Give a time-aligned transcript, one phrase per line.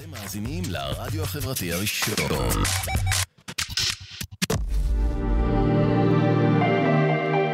[0.00, 2.14] אתם מאזינים לרדיו החברתי הראשון.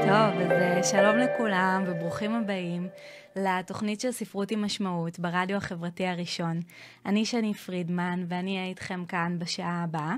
[0.03, 2.89] טוב, אז אה, שלום לכולם וברוכים הבאים
[3.37, 6.61] לתוכנית של ספרות עם משמעות ברדיו החברתי הראשון.
[7.07, 10.15] אני שני פרידמן ואני אהיה איתכם כאן בשעה הבאה.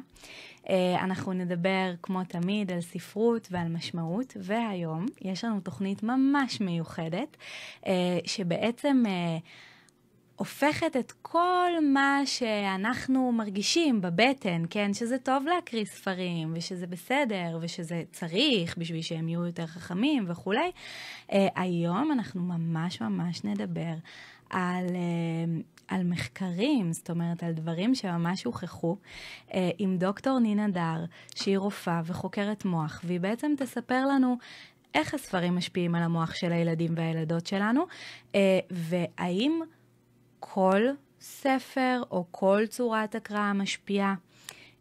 [0.69, 7.37] אה, אנחנו נדבר כמו תמיד על ספרות ועל משמעות, והיום יש לנו תוכנית ממש מיוחדת,
[7.87, 9.03] אה, שבעצם...
[10.39, 18.03] הופכת את כל מה שאנחנו מרגישים בבטן, כן, שזה טוב להקריא ספרים, ושזה בסדר, ושזה
[18.13, 20.71] צריך בשביל שהם יהיו יותר חכמים וכולי,
[21.29, 23.95] uh, היום אנחנו ממש ממש נדבר
[24.51, 28.97] על, uh, על מחקרים, זאת אומרת, על דברים שממש הוכחו,
[29.49, 34.37] uh, עם דוקטור נינה דר, שהיא רופאה וחוקרת מוח, והיא בעצם תספר לנו
[34.95, 37.87] איך הספרים משפיעים על המוח של הילדים והילדות שלנו,
[38.71, 39.61] והאם...
[40.41, 40.83] כל
[41.21, 44.15] ספר או כל צורת הקראה משפיעה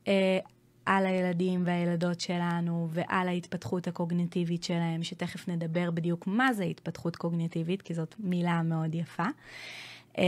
[0.08, 0.40] אה,
[0.86, 7.82] על הילדים והילדות שלנו ועל ההתפתחות הקוגניטיבית שלהם, שתכף נדבר בדיוק מה זה התפתחות קוגניטיבית,
[7.82, 9.26] כי זאת מילה מאוד יפה.
[10.18, 10.24] אה,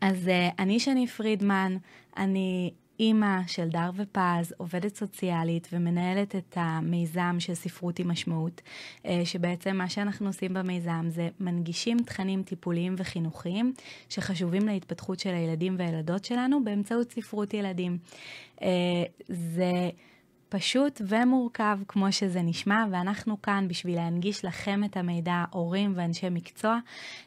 [0.00, 1.76] אז אה, אני שני פרידמן,
[2.16, 2.72] אני
[3.02, 8.60] אימא של דר ופז, עובדת סוציאלית ומנהלת את המיזם של ספרות עם משמעות,
[9.06, 13.72] אה, שבעצם מה שאנחנו עושים במיזם זה מנגישים תכנים טיפוליים וחינוכיים
[14.08, 17.98] שחשובים להתפתחות של הילדים והילדות שלנו באמצעות ספרות ילדים.
[18.62, 18.68] אה,
[19.28, 19.90] זה...
[20.52, 26.78] פשוט ומורכב כמו שזה נשמע, ואנחנו כאן בשביל להנגיש לכם את המידע, הורים ואנשי מקצוע,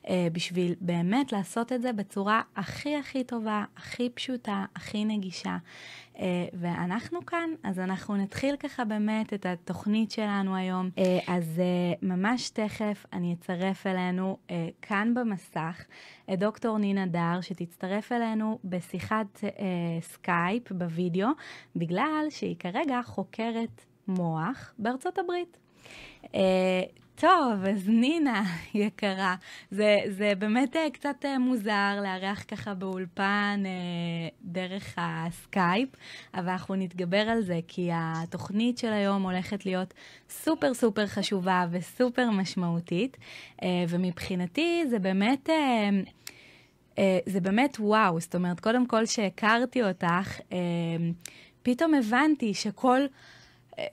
[0.09, 5.57] אה, בשביל באמת לעשות את זה בצורה הכי הכי טובה, הכי פשוטה, הכי נגישה.
[6.19, 10.89] אה, ואנחנו כאן, אז אנחנו נתחיל ככה באמת את התוכנית שלנו היום.
[10.97, 11.61] אה, אז
[12.01, 14.37] ממש תכף אני אצרף אלינו
[14.81, 15.85] כאן במסך
[16.33, 19.43] את דוקטור נינה דר, שתצטרף אלינו בשיחת
[20.01, 21.27] סקייפ בווידאו,
[21.75, 25.57] בגלל שהיא כרגע חוקרת מוח בארצות הברית.
[27.15, 28.43] טוב, אז נינה,
[28.73, 29.35] יקרה,
[29.71, 35.89] זה, זה באמת אה, קצת אה, מוזר לארח ככה באולפן אה, דרך הסקייפ,
[36.33, 39.93] אבל אנחנו נתגבר על זה, כי התוכנית של היום הולכת להיות
[40.29, 43.17] סופר סופר חשובה וסופר משמעותית,
[43.89, 45.49] ומבחינתי זה באמת...
[47.25, 50.39] זה באמת וואו, זאת אומרת, קודם כל שהכרתי אותך,
[51.63, 53.01] פתאום הבנתי שכל...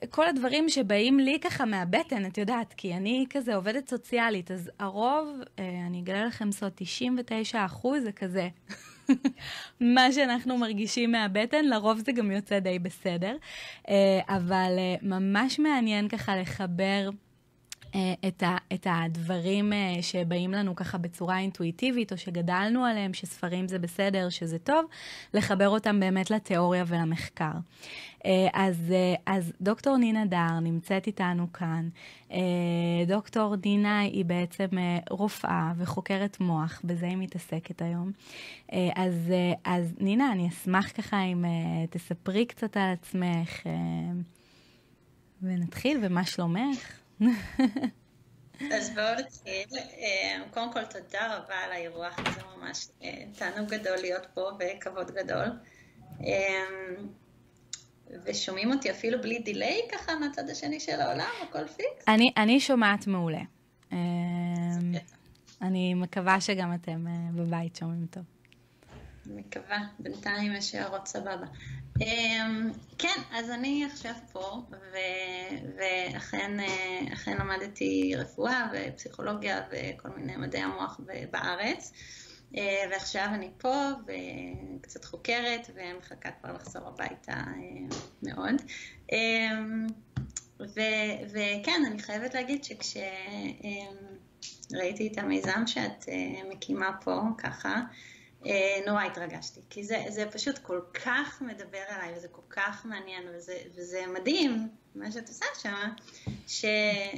[0.09, 5.27] כל הדברים שבאים לי ככה מהבטן, את יודעת, כי אני כזה עובדת סוציאלית, אז הרוב,
[5.59, 8.47] אה, אני אגלה לכם סוד, 99 אחוז זה כזה.
[9.95, 13.35] מה שאנחנו מרגישים מהבטן, לרוב זה גם יוצא די בסדר.
[13.89, 17.09] אה, אבל אה, ממש מעניין ככה לחבר
[18.27, 24.29] את, ה, את הדברים שבאים לנו ככה בצורה אינטואיטיבית, או שגדלנו עליהם, שספרים זה בסדר,
[24.29, 24.85] שזה טוב,
[25.33, 27.51] לחבר אותם באמת לתיאוריה ולמחקר.
[28.25, 31.89] אה, אז, אה, אז דוקטור נינה דר נמצאת איתנו כאן.
[32.31, 32.37] אה,
[33.07, 34.67] דוקטור נינה היא בעצם
[35.09, 38.11] רופאה וחוקרת מוח, בזה היא מתעסקת היום.
[38.95, 39.33] אז,
[39.63, 41.45] אז נינה, אני אשמח ככה אם
[41.89, 43.61] תספרי קצת על עצמך
[45.41, 47.02] ונתחיל, ומה שלומך?
[48.73, 49.79] אז בואו נתחיל.
[50.53, 52.87] קודם כל, תודה רבה על האירוח, זה ממש
[53.37, 55.47] תענוג גדול להיות פה וכבוד גדול.
[58.25, 62.07] ושומעים אותי אפילו בלי delay ככה מהצד השני של העולם, הכל פיקס?
[62.07, 63.41] אני, אני שומעת מעולה.
[65.61, 68.23] אני מקווה שגם אתם אה, בבית שומעים טוב.
[69.25, 71.45] מקווה, בינתיים יש הערות סבבה.
[72.01, 74.61] אמ, כן, אז אני עכשיו פה,
[75.77, 80.99] ואכן אה, למדתי רפואה ופסיכולוגיה וכל מיני מדעי המוח
[81.31, 81.91] בארץ.
[82.57, 83.89] אה, ועכשיו אני פה
[84.77, 87.43] וקצת חוקרת ומחכה כבר לחזור הביתה אה,
[88.23, 88.61] מאוד.
[89.13, 89.51] אה,
[91.31, 93.07] וכן, אני חייבת להגיד שכשראיתי
[95.07, 96.05] את המיזם שאת
[96.49, 97.81] מקימה פה ככה,
[98.87, 103.57] נורא התרגשתי, כי זה, זה פשוט כל כך מדבר אליי וזה כל כך מעניין וזה,
[103.75, 105.89] וזה מדהים מה שאת עושה שם,
[106.47, 106.65] ש,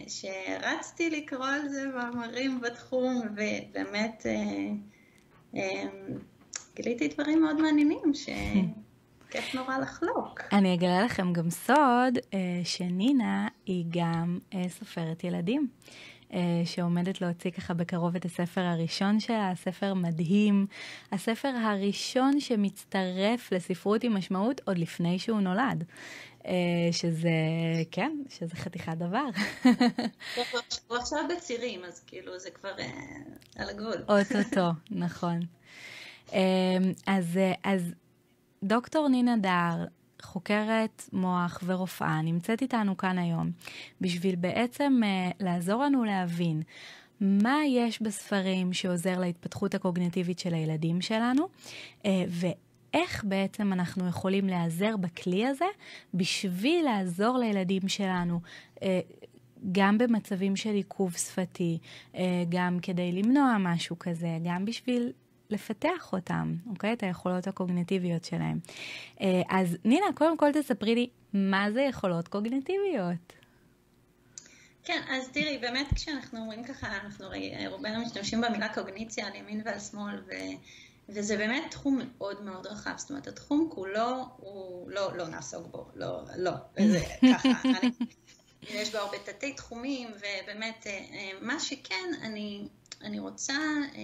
[0.07, 4.25] שרצתי לקרוא על זה מאמרים בתחום ובאמת
[5.55, 5.59] אמ,
[6.75, 10.41] גיליתי דברים מאוד מעניינים שכיף נורא לחלוק.
[10.51, 15.67] אני אגלה לכם גם סוד אה, שנינה היא גם אה, סופרת ילדים.
[16.35, 20.67] אה, שעומדת להוציא ככה בקרוב את הספר הראשון שלה, הספר מדהים,
[21.11, 25.83] הספר הראשון שמצטרף לספרות עם משמעות עוד לפני שהוא נולד.
[26.91, 27.29] שזה,
[27.91, 29.25] כן, שזה חתיכת דבר.
[30.87, 32.71] הוא עכשיו בצירים, אז כאילו זה כבר
[33.55, 34.03] על הגבול.
[34.09, 35.39] אוטוטו, נכון.
[37.07, 37.93] אז, אז
[38.63, 39.85] דוקטור נינה דר,
[40.25, 43.51] חוקרת מוח ורופאה, נמצאת איתנו כאן היום
[44.01, 46.61] בשביל בעצם uh, לעזור לנו להבין
[47.21, 51.47] מה יש בספרים שעוזר להתפתחות הקוגנטיבית של הילדים שלנו,
[52.03, 55.65] uh, ואיך בעצם אנחנו יכולים להיעזר בכלי הזה
[56.13, 58.39] בשביל לעזור לילדים שלנו.
[58.75, 58.81] Uh,
[59.71, 61.77] גם במצבים של עיכוב שפתי,
[62.49, 65.11] גם כדי למנוע משהו כזה, גם בשביל
[65.49, 66.93] לפתח אותם, אוקיי?
[66.93, 68.59] את היכולות הקוגניטיביות שלהם.
[69.21, 73.33] אה, אז נינה, קודם כל תספרי לי, מה זה יכולות קוגניטיביות?
[74.83, 77.25] כן, אז תראי, באמת כשאנחנו אומרים ככה, אנחנו
[77.67, 80.31] רובנו משתמשים במילה קוגניציה על ימין ועל שמאל, ו...
[81.09, 85.87] וזה באמת תחום מאוד מאוד רחב, זאת אומרת, התחום כולו, הוא לא, לא נעסוק בו,
[85.95, 86.99] לא, לא, זה
[87.33, 87.91] ככה, אני,
[88.69, 92.67] יש בו הרבה תתי תחומים, ובאמת, אה, אה, מה שכן, אני
[93.01, 93.53] אני רוצה
[93.95, 94.01] אה,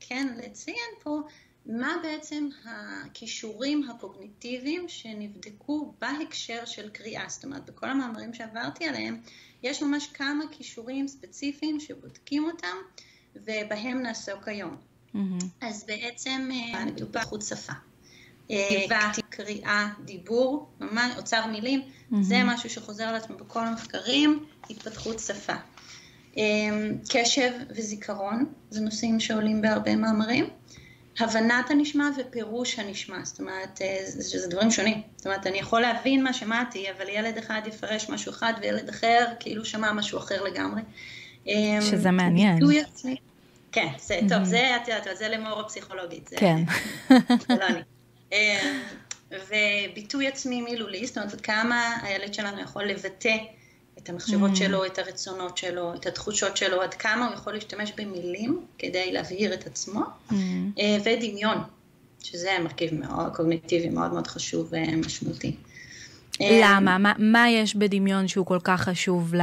[0.00, 1.20] כן לציין פה
[1.66, 7.24] מה בעצם הכישורים הקוגניטיביים שנבדקו בהקשר של קריאה.
[7.28, 9.20] זאת אומרת, בכל המאמרים שעברתי עליהם,
[9.62, 12.76] יש ממש כמה כישורים ספציפיים שבודקים אותם,
[13.36, 14.76] ובהם נעסוק היום.
[15.14, 15.44] Mm-hmm.
[15.60, 17.72] אז בעצם אה, מדובר חוץ שפה.
[18.48, 22.16] כתיבה, אה, קריאה, דיבור, ממש אוצר מילים, mm-hmm.
[22.20, 25.54] זה משהו שחוזר על עצמו בכל המחקרים, התפתחות שפה.
[26.36, 30.46] אמ, קשב וזיכרון, זה נושאים שעולים בהרבה מאמרים.
[31.18, 35.02] הבנת הנשמע ופירוש הנשמע, זאת אומרת, אה, שזה דברים שונים.
[35.16, 39.24] זאת אומרת, אני יכול להבין מה שמעתי, אבל ילד אחד יפרש משהו אחד וילד אחר
[39.40, 40.82] כאילו שמע משהו אחר לגמרי.
[41.46, 42.58] אמ, שזה מעניין.
[43.72, 44.28] כן, זה, mm-hmm.
[44.28, 46.28] טוב, זה, את יודעת, זה למור הפסיכולוגית.
[46.28, 46.62] זה, כן.
[47.48, 47.80] זה לא אני.
[48.32, 48.80] אמ,
[49.32, 53.36] וביטוי עצמי מילולי, זאת אומרת, כמה הילד שלנו יכול לבטא
[54.04, 54.56] את המחשבות mm.
[54.56, 59.54] שלו, את הרצונות שלו, את התחושות שלו, עד כמה הוא יכול להשתמש במילים כדי להבהיר
[59.54, 60.34] את עצמו, mm.
[60.78, 61.58] אה, ודמיון,
[62.22, 65.56] שזה מרכיב מאוד קוגניטיבי מאוד מאוד חשוב ומשמעותי.
[66.40, 66.98] אה, למה?
[66.98, 69.40] מה, מה יש בדמיון שהוא כל כך חשוב ל...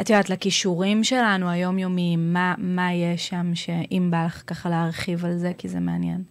[0.00, 5.38] את יודעת, לכישורים שלנו היומיומיים, מה, מה יש שם שאם בא לך ככה להרחיב על
[5.38, 6.22] זה, כי זה מעניין.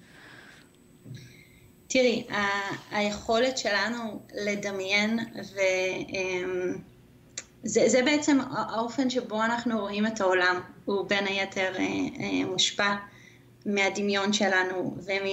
[1.88, 5.60] תראי, ה- היכולת שלנו לדמיין ו...
[7.64, 11.84] זה, זה בעצם האופן שבו אנחנו רואים את העולם, הוא בין היתר אה,
[12.20, 12.96] אה, מושפע
[13.66, 15.26] מהדמיון שלנו ומ...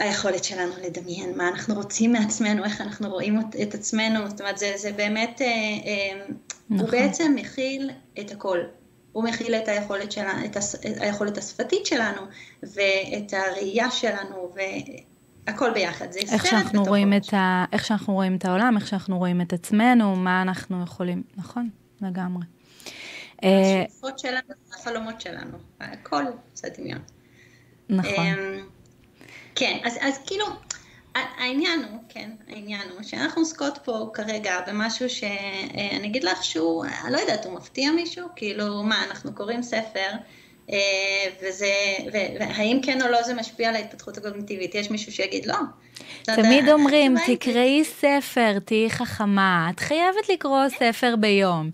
[0.00, 4.72] היכולת שלנו לדמיין מה אנחנו רוצים מעצמנו, איך אנחנו רואים את עצמנו, זאת אומרת זה,
[4.76, 6.26] זה באמת, אה, אה,
[6.70, 6.86] נכון.
[6.86, 7.90] הוא בעצם מכיל
[8.20, 8.58] את הכל,
[9.12, 10.56] הוא מכיל את היכולת, שלה, את
[11.00, 12.22] היכולת השפתית שלנו
[12.62, 14.52] ואת הראייה שלנו
[15.50, 17.64] הכל ביחד, זה איך שאנחנו רואים את ה...
[17.72, 21.68] איך שאנחנו רואים את העולם, איך שאנחנו רואים את עצמנו, מה אנחנו יכולים, נכון,
[22.02, 22.44] לגמרי.
[23.38, 26.24] השאיפות שלנו, החלומות שלנו, הכל
[26.54, 27.02] זה דמיון.
[27.88, 28.26] נכון.
[28.26, 28.66] אמ,
[29.54, 30.46] כן, אז, אז כאילו,
[31.14, 37.12] העניין הוא, כן, העניין הוא שאנחנו עוסקות פה כרגע במשהו שאני אגיד לך שהוא, אני
[37.12, 38.28] לא יודעת, הוא מפתיע מישהו?
[38.36, 40.16] כאילו, מה, אנחנו קוראים ספר אה,
[41.42, 41.74] וזה,
[42.12, 44.74] והאם כן או לא זה משפיע על ההתפתחות הקוגניטיבית?
[44.74, 45.56] יש מישהו שיגיד לא.
[46.22, 51.70] תמיד אומרים, תקראי ספר, תהיי חכמה, את חייבת לקרוא ספר ביום.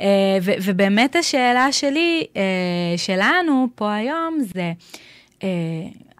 [0.00, 0.06] אה,
[0.42, 2.42] ובאמת השאלה שלי, אה,
[2.96, 4.72] שלנו פה היום זה,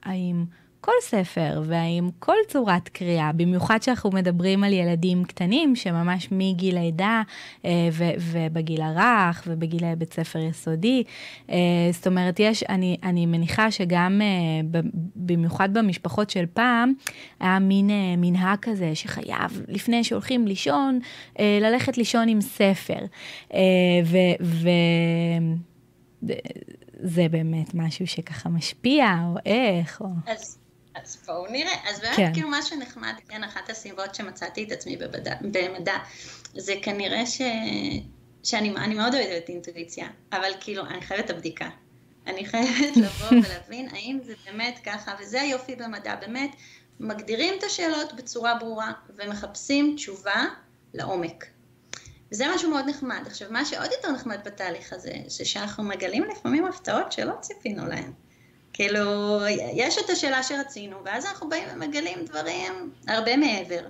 [0.05, 0.62] האם...
[0.85, 7.23] כל ספר והאם כל צורת קריאה, במיוחד שאנחנו מדברים על ילדים קטנים שממש מגיל לידה
[7.65, 11.05] אה, ובגיל הרך ובגיל בית ספר יסודי.
[11.51, 11.57] אה,
[11.93, 14.81] זאת אומרת, יש, אני, אני מניחה שגם אה,
[15.17, 16.93] במיוחד במשפחות של פעם,
[17.41, 20.99] היה מין מנהג כזה שחייב, לפני שהולכים לישון,
[21.39, 22.99] ללכת לישון עם ספר.
[24.05, 24.17] ו...
[24.41, 24.69] ו
[27.03, 30.07] זה באמת משהו שככה משפיע, או איך, או...
[30.27, 30.62] אז
[30.95, 31.91] אז בואו נראה.
[31.91, 32.35] אז באמת כן.
[32.35, 35.97] כאילו מה שנחמד, כן, אחת הסיבות שמצאתי את עצמי בבדע, במדע,
[36.57, 37.41] זה כנראה ש...
[38.43, 41.69] שאני מאוד אוהבת אינטואיציה, אבל כאילו, אני חייבת את הבדיקה.
[42.27, 46.51] אני חייבת לבוא ולהבין האם זה באמת ככה, וזה היופי במדע, באמת,
[47.01, 50.45] מגדירים את השאלות בצורה ברורה ומחפשים תשובה
[50.95, 51.47] לעומק.
[52.33, 53.23] וזה משהו מאוד נחמד.
[53.27, 58.13] עכשיו, מה שעוד יותר נחמד בתהליך הזה, זה שאנחנו מגלים לפעמים הפתעות שלא ציפינו להן.
[58.73, 59.41] כאילו,
[59.75, 63.81] יש את השאלה שרצינו, ואז אנחנו באים ומגלים דברים הרבה מעבר.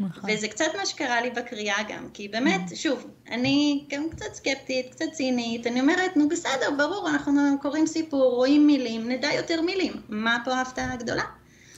[0.00, 0.30] נכון.
[0.30, 2.74] וזה קצת מה שקרה לי בקריאה גם, כי באמת, mm.
[2.74, 8.34] שוב, אני גם קצת סקפטית, קצת צינית, אני אומרת, נו בסדר, ברור, אנחנו קוראים סיפור,
[8.34, 9.92] רואים מילים, נדע יותר מילים.
[10.08, 11.22] מה פה ההפתעה הגדולה?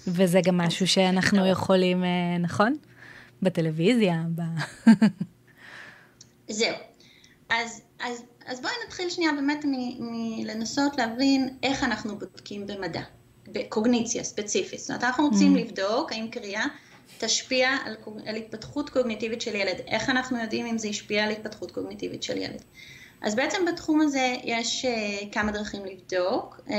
[0.07, 2.77] וזה גם משהו שאנחנו יכולים, אה, נכון?
[3.43, 4.43] בטלוויזיה, ב...
[6.49, 6.77] זהו.
[7.49, 9.65] אז, אז אז בואי נתחיל שנייה באמת
[9.99, 13.03] מלנסות להבין איך אנחנו בודקים במדע,
[13.49, 14.81] בקוגניציה ספציפית.
[14.81, 15.59] זאת אומרת, אנחנו רוצים mm.
[15.59, 16.65] לבדוק האם קריאה
[17.19, 17.97] תשפיע על,
[18.27, 19.77] על התפתחות קוגניטיבית של ילד.
[19.87, 22.63] איך אנחנו יודעים אם זה ישפיע על התפתחות קוגניטיבית של ילד?
[23.23, 26.61] אז בעצם בתחום הזה יש uh, כמה דרכים לבדוק.
[26.67, 26.73] Um,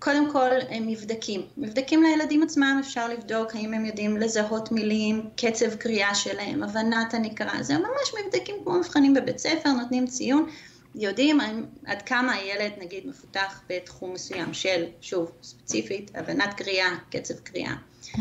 [0.00, 0.48] קודם כל
[0.80, 1.46] מבדקים.
[1.56, 7.62] מבדקים לילדים עצמם אפשר לבדוק האם הם יודעים לזהות מילים, קצב קריאה שלהם, הבנת הנקרא,
[7.62, 10.50] זה ממש מבדקים כמו מבחנים בבית ספר, נותנים ציון,
[10.94, 11.38] יודעים
[11.86, 17.74] עד כמה הילד נגיד מפותח בתחום מסוים של, שוב, ספציפית, הבנת קריאה, קצב קריאה.
[18.04, 18.18] Mm-hmm.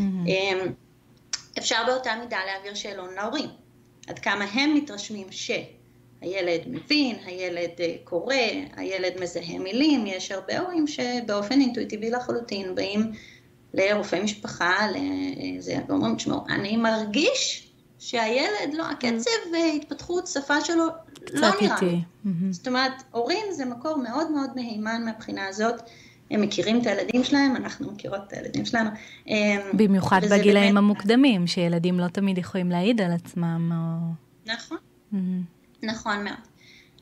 [1.58, 3.50] אפשר באותה מידה להעביר שאלון להורים,
[4.08, 5.52] עד כמה הם מתרשמים ש...
[6.22, 8.36] הילד מבין, הילד אה, קורא,
[8.76, 13.12] הילד מזהה מילים, יש הרבה הורים שבאופן אינטואיטיבי לחלוטין באים
[13.74, 14.76] לרופא משפחה,
[15.56, 20.86] לזה, ואומרים, תשמעו, אני מרגיש שהילד, לא, הקצב והתפתחות שפה שלו
[21.34, 22.02] לא נראה לי.
[22.52, 25.82] זאת אומרת, הורים זה מקור מאוד מאוד מהימן מהבחינה הזאת.
[26.32, 28.90] הם מכירים את הילדים שלהם, אנחנו מכירות את הילדים שלנו.
[29.28, 30.78] אמ, במיוחד בגילאים באמת...
[30.78, 33.72] המוקדמים, שילדים לא תמיד יכולים להעיד על עצמם.
[33.72, 34.54] או...
[34.54, 34.78] נכון.
[35.14, 35.59] Mm-hmm.
[35.84, 36.38] נכון מאוד.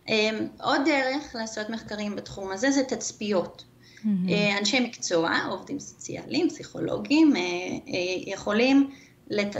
[0.07, 3.63] אמ, עוד דרך לעשות מחקרים בתחום הזה זה תצפיות.
[3.98, 4.60] Mm-hmm.
[4.60, 8.89] אנשי מקצוע, עובדים סוציאליים, פסיכולוגים, אה, אה, יכולים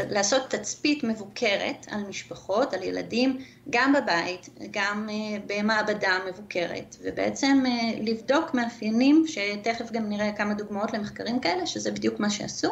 [0.10, 3.38] לעשות תצפית מבוקרת על משפחות, על ילדים,
[3.70, 5.10] גם בבית, גם
[5.48, 7.64] במעבדה מבוקרת, ובעצם
[8.02, 12.70] לבדוק מאפיינים, שתכף גם נראה כמה דוגמאות למחקרים כאלה, שזה בדיוק מה שעשו,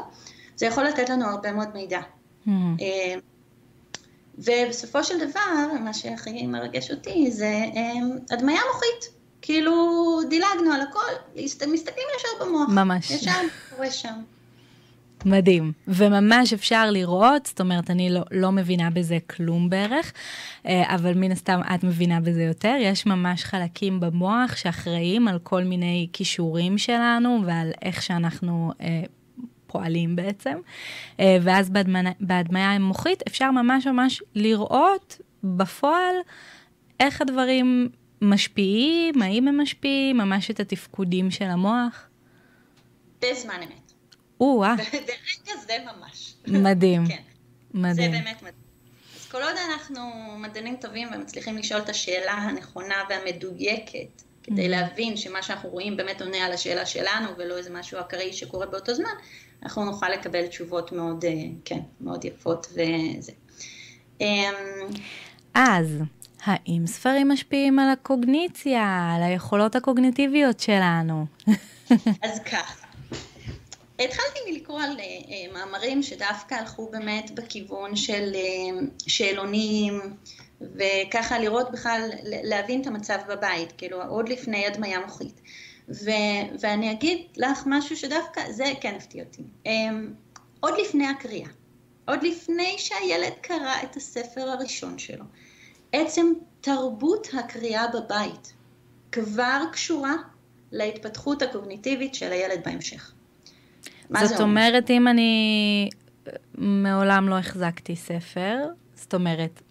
[0.55, 1.99] זה יכול לתת לנו הרבה מאוד מידע.
[1.99, 2.49] Mm-hmm.
[4.37, 9.15] ובסופו של דבר, מה שהכי מרגש אותי זה אמ, הדמיה מוחית.
[9.41, 9.73] כאילו
[10.29, 11.33] דילגנו על הכל,
[11.73, 12.69] מסתכלים ישר במוח.
[12.69, 13.11] ממש.
[13.11, 13.31] ישר
[13.69, 14.21] קורה שם.
[15.25, 20.13] מדהים, וממש אפשר לראות, זאת אומרת, אני לא, לא מבינה בזה כלום בערך,
[20.65, 22.75] אה, אבל מן הסתם את מבינה בזה יותר.
[22.79, 29.03] יש ממש חלקים במוח שאחראים על כל מיני כישורים שלנו ועל איך שאנחנו אה,
[29.75, 30.57] פועלים בעצם,
[31.19, 31.69] אה, ואז
[32.19, 36.15] בהדמיה המוחית אפשר ממש ממש לראות בפועל
[36.99, 37.89] איך הדברים
[38.21, 42.07] משפיעים, האם הם משפיעים, ממש את התפקודים של המוח.
[43.21, 43.93] בזמן אמת.
[44.39, 44.75] או-אה.
[44.91, 46.35] ברגע זה ממש.
[46.47, 47.07] מדהים.
[47.07, 47.21] כן.
[47.73, 48.11] מדהים.
[48.11, 48.65] זה באמת מדהים.
[49.15, 50.01] אז כל עוד אנחנו
[50.37, 54.69] מדענים טובים ומצליחים לשאול את השאלה הנכונה והמדויקת, כדי mm-hmm.
[54.69, 58.93] להבין שמה שאנחנו רואים באמת עונה על השאלה שלנו ולא איזה משהו אקראי שקורה באותו
[58.93, 59.15] זמן,
[59.63, 61.31] אנחנו נוכל לקבל תשובות מאוד, אה,
[61.65, 63.31] כן, מאוד יפות וזה.
[64.21, 64.53] אמ,
[65.53, 65.99] אז,
[66.43, 71.25] האם ספרים משפיעים על הקוגניציה, על היכולות הקוגניטיביות שלנו?
[72.25, 72.85] אז ככה,
[73.99, 78.31] התחלתי מלקרוא על uh, מאמרים שדווקא הלכו באמת בכיוון של
[79.07, 80.01] שאלונים,
[80.61, 85.41] וככה לראות בכלל, להבין את המצב בבית, כאילו עוד לפני הדמיה מוחית.
[85.89, 86.09] ו,
[86.59, 89.41] ואני אגיד לך משהו שדווקא, זה כן הפתיע אותי.
[89.65, 89.69] Um,
[90.59, 91.49] עוד לפני הקריאה,
[92.05, 95.25] עוד לפני שהילד קרא את הספר הראשון שלו,
[95.91, 96.25] עצם
[96.61, 98.53] תרבות הקריאה בבית
[99.11, 100.13] כבר קשורה
[100.71, 103.13] להתפתחות הקוגניטיבית של הילד בהמשך.
[104.23, 105.89] זאת אומרת, אם אני
[106.57, 108.57] מעולם לא החזקתי ספר,
[108.95, 109.61] זאת אומרת,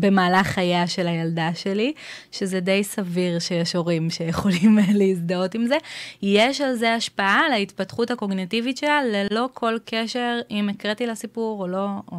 [0.00, 1.92] במהלך חייה של הילדה שלי,
[2.32, 5.76] שזה די סביר שיש הורים שיכולים להזדהות עם זה.
[6.22, 11.62] יש על זה השפעה על ההתפתחות הקוגניטיבית שלה, ללא כל קשר אם הקראתי לה סיפור
[11.62, 11.86] או לא.
[12.12, 12.16] או...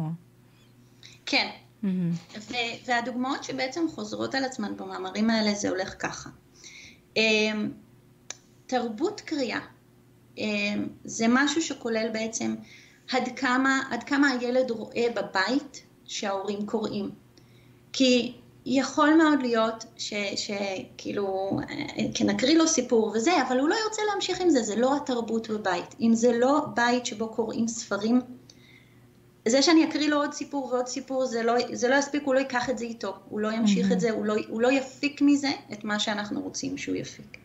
[1.26, 1.48] כן.
[1.84, 2.50] Mm-hmm.
[2.86, 6.30] והדוגמאות שבעצם חוזרות על עצמן במאמרים האלה, זה הולך ככה.
[7.16, 7.70] אמ,
[8.66, 9.60] תרבות קריאה
[10.38, 12.54] אמ, זה משהו שכולל בעצם
[13.12, 17.10] עד כמה, עד כמה הילד רואה בבית שההורים קוראים.
[17.92, 18.32] כי
[18.66, 19.84] יכול מאוד להיות
[20.36, 21.58] שכאילו,
[22.14, 25.50] כן נקריא לו סיפור וזה, אבל הוא לא ירצה להמשיך עם זה, זה לא התרבות
[25.50, 25.94] בבית.
[26.00, 28.20] אם זה לא בית שבו קוראים ספרים,
[29.48, 32.38] זה שאני אקריא לו עוד סיפור ועוד סיפור, זה לא, זה לא יספיק, הוא לא
[32.38, 33.92] ייקח את זה איתו, הוא לא ימשיך mm-hmm.
[33.92, 37.38] את זה, הוא לא, הוא לא יפיק מזה את מה שאנחנו רוצים שהוא יפיק.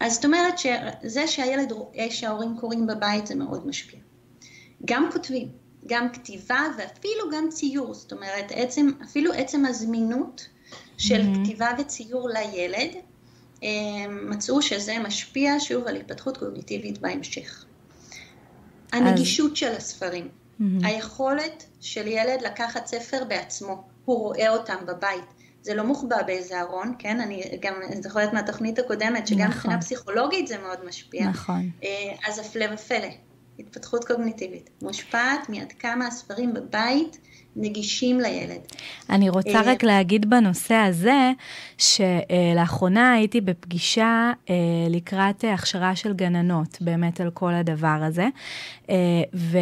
[0.00, 4.00] אז זאת אומרת שזה שהילד רואה שההורים קוראים בבית זה מאוד משפיע.
[4.84, 5.48] גם כותבים,
[5.86, 10.48] גם כתיבה ואפילו גם ציור, זאת אומרת עצם, אפילו עצם הזמינות
[10.98, 11.44] של mm-hmm.
[11.44, 12.90] כתיבה וציור לילד,
[13.62, 13.68] אה,
[14.08, 17.64] מצאו שזה משפיע שוב על התפתחות קוגניטיבית בהמשך.
[18.92, 19.58] הנגישות אז...
[19.58, 20.64] של הספרים, mm-hmm.
[20.82, 25.24] היכולת של ילד לקחת ספר בעצמו, הוא רואה אותם בבית.
[25.62, 27.20] זה לא מוחבא באיזה ארון, כן?
[27.20, 29.50] אני גם זוכרת מהתוכנית הקודמת, שגם נכון.
[29.50, 31.28] מבחינה פסיכולוגית זה מאוד משפיע.
[31.28, 31.70] נכון.
[31.84, 31.88] אה,
[32.28, 33.08] אז הפלא ופלא.
[33.58, 37.18] התפתחות קוגניטיבית, מושפעת מעד כמה הספרים בבית
[37.56, 38.60] נגישים לילד.
[39.10, 41.32] אני רוצה רק להגיד בנושא הזה,
[41.78, 44.32] שלאחרונה הייתי בפגישה
[44.90, 48.26] לקראת הכשרה של גננות, באמת על כל הדבר הזה,
[49.34, 49.58] ו...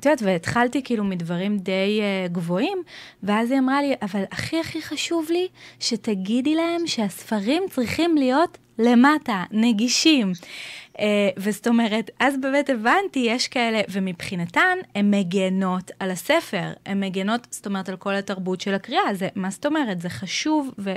[0.00, 2.78] את יודעת, והתחלתי כאילו מדברים די uh, גבוהים,
[3.22, 5.48] ואז היא אמרה לי, אבל הכי הכי חשוב לי
[5.80, 10.32] שתגידי להם שהספרים צריכים להיות למטה, נגישים.
[10.94, 11.00] Uh,
[11.36, 17.66] וזאת אומרת, אז באמת הבנתי, יש כאלה, ומבחינתן, הן מגנות על הספר, הן מגנות, זאת
[17.66, 20.00] אומרת, על כל התרבות של הקריאה, זה, מה זאת אומרת?
[20.00, 20.94] זה חשוב, ו...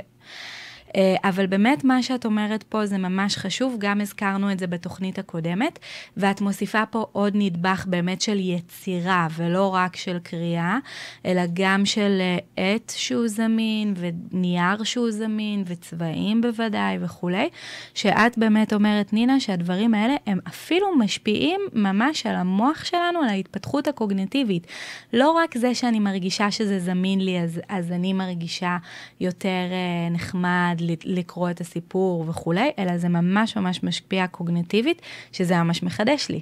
[0.96, 5.18] אה, אבל באמת מה שאת אומרת פה זה ממש חשוב, גם הזכרנו את זה בתוכנית
[5.18, 5.78] הקודמת,
[6.16, 10.78] ואת מוסיפה פה עוד נדבך באמת של יצירה, ולא רק של קריאה,
[11.26, 17.48] אלא גם של אה, עט שהוא זמין, ונייר שהוא זמין, וצבעים בוודאי וכולי,
[17.94, 23.88] שאת באמת אומרת, נינה, שהדברים האלה הם אפילו משפיעים ממש על המוח שלנו, על ההתפתחות
[23.88, 24.66] הקוגנטיבית.
[25.12, 28.76] לא רק זה שאני מרגישה שזה זמין לי, אז, אז אני מרגישה
[29.20, 35.82] יותר אה, נחמד, לקרוא את הסיפור וכולי, אלא זה ממש ממש משפיע קוגנטיבית, שזה ממש
[35.82, 36.40] מחדש לי.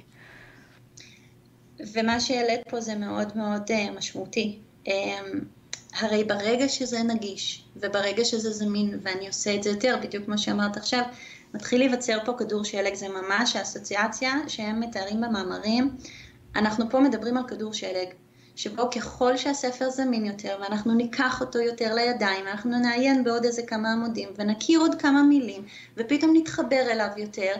[1.93, 4.57] ומה שהעלית פה זה מאוד מאוד uh, משמעותי.
[4.85, 4.89] Um,
[5.99, 10.77] הרי ברגע שזה נגיש, וברגע שזה זמין, ואני עושה את זה יותר, בדיוק כמו שאמרת
[10.77, 11.03] עכשיו,
[11.53, 15.97] מתחיל להיווצר פה כדור שלג, זה ממש האסוציאציה שהם מתארים במאמרים.
[16.55, 18.07] אנחנו פה מדברים על כדור שלג.
[18.57, 23.91] שבו ככל שהספר זמין יותר ואנחנו ניקח אותו יותר לידיים, אנחנו נעיין בעוד איזה כמה
[23.91, 25.65] עמודים ונכיר עוד כמה מילים
[25.97, 27.53] ופתאום נתחבר אליו יותר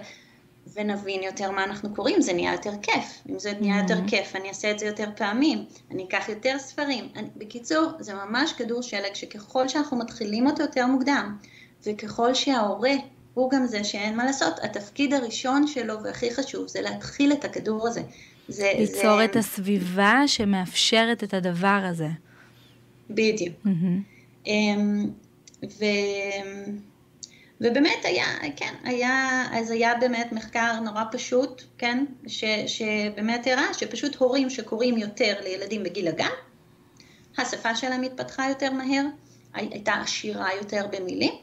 [0.73, 3.21] ונבין יותר מה אנחנו קוראים, זה נהיה יותר כיף.
[3.29, 4.09] אם זה נהיה יותר mm-hmm.
[4.09, 7.09] כיף, אני אעשה את זה יותר פעמים, אני אקח יותר ספרים.
[7.15, 11.37] אני, בקיצור, זה ממש כדור שלג שככל שאנחנו מתחילים אותו יותר מוקדם,
[11.85, 12.93] וככל שההורה
[13.33, 17.87] הוא גם זה שאין מה לעשות, התפקיד הראשון שלו והכי חשוב זה להתחיל את הכדור
[17.87, 18.01] הזה.
[18.47, 18.71] זה...
[18.77, 19.25] ליצור זה...
[19.25, 22.07] את הסביבה שמאפשרת את הדבר הזה.
[23.09, 23.55] בדיוק.
[23.65, 24.49] Mm-hmm.
[25.63, 25.85] ו...
[27.61, 28.25] ובאמת היה,
[28.55, 34.97] כן, היה, אז היה באמת מחקר נורא פשוט, כן, ש, שבאמת הראה שפשוט הורים שקוראים
[34.97, 36.29] יותר לילדים בגיל הגן,
[37.37, 39.05] השפה שלהם התפתחה יותר מהר,
[39.53, 41.33] הייתה עשירה יותר במילים,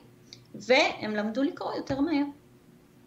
[0.55, 2.25] והם למדו לקרוא יותר מהר.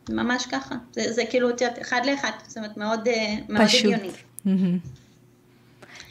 [0.10, 0.76] ממש ככה.
[0.91, 4.12] זה, זה כאילו, את יודעת, אחד לאחד, זאת אומרת, מאוד, אה, מאוד הגיוני.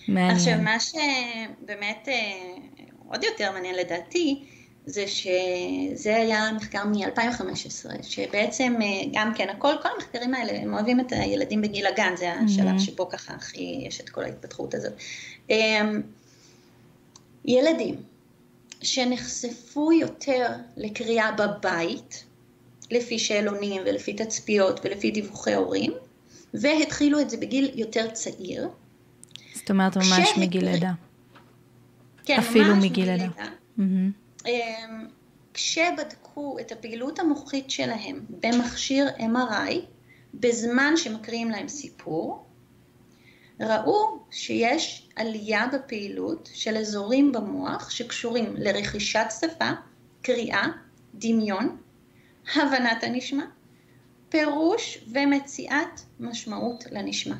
[0.08, 0.36] מעניין.
[0.36, 2.14] עכשיו, מה שבאמת אה,
[3.08, 4.44] עוד יותר מעניין לדעתי,
[4.86, 11.00] זה שזה היה מחקר מ-2015, שבעצם אה, גם כן, הכל, כל המחקרים האלה, הם אוהבים
[11.00, 14.92] את הילדים בגיל הגן, זה השלב שבו ככה הכי יש את כל ההתפתחות הזאת.
[15.50, 16.02] אמ,
[17.44, 17.94] ילדים
[18.82, 22.24] שנחשפו יותר לקריאה בבית,
[22.90, 25.92] לפי שאלונים ולפי תצפיות ולפי דיווחי הורים,
[26.54, 28.68] והתחילו את זה בגיל יותר צעיר.
[29.54, 30.40] זאת אומרת ממש כשה...
[30.40, 30.92] מגיל לידה.
[32.24, 33.28] כן, אפילו ממש מגיל לידה.
[33.78, 34.50] Mm-hmm.
[35.54, 39.74] כשבדקו את הפעילות המוחית שלהם במכשיר MRI,
[40.34, 42.46] בזמן שמקריאים להם סיפור,
[43.60, 49.70] ראו שיש עלייה בפעילות של אזורים במוח שקשורים לרכישת שפה,
[50.22, 50.66] קריאה,
[51.14, 51.76] דמיון
[52.54, 53.44] הבנת הנשמע,
[54.28, 57.34] פירוש ומציאת משמעות לנשמע.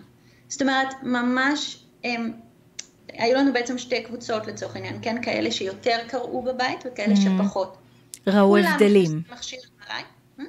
[0.48, 2.32] זאת אומרת, ממש, הם,
[3.08, 7.20] היו לנו בעצם שתי קבוצות לצורך העניין, כן, כאלה שיותר קראו בבית וכאלה mm.
[7.20, 7.76] שפחות.
[8.26, 9.22] ראו הבדלים.
[9.32, 10.02] מכשיר MRI.
[10.38, 10.42] Hmm?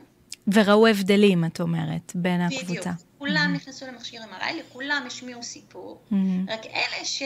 [0.53, 2.61] וראו הבדלים, את אומרת, בין בדיוק.
[2.61, 2.89] הקבוצה.
[2.91, 3.55] בדיוק, כולם mm-hmm.
[3.55, 6.15] נכנסו למכשיר MRI, לכולם השמיעו סיפור, mm-hmm.
[6.47, 7.23] רק אלה ש...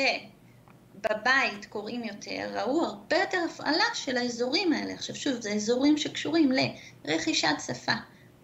[1.02, 4.94] בבית קוראים יותר, ראו הרבה יותר הפעלה של האזורים האלה.
[4.94, 6.52] עכשיו שוב, זה אזורים שקשורים
[7.06, 7.94] לרכישת שפה,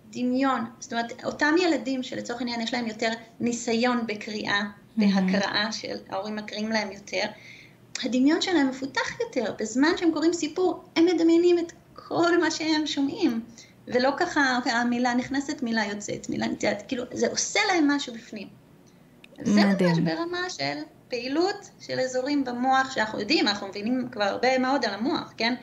[0.09, 0.65] דמיון.
[0.79, 4.61] זאת אומרת, אותם ילדים שלצורך העניין יש להם יותר ניסיון בקריאה
[4.97, 7.23] והקראה של ההורים מקריאים להם יותר,
[8.03, 9.53] הדמיון שלהם מפותח יותר.
[9.59, 13.41] בזמן שהם קוראים סיפור, הם מדמיינים את כל מה שהם שומעים.
[13.87, 18.47] ולא ככה המילה נכנסת, מילה יוצאת, מילה נצאת, כאילו, זה עושה להם משהו בפנים.
[19.43, 20.77] זה ממש ברמה של
[21.09, 25.53] פעילות של אזורים במוח שאנחנו יודעים, אנחנו מבינים כבר הרבה מאוד על המוח, כן?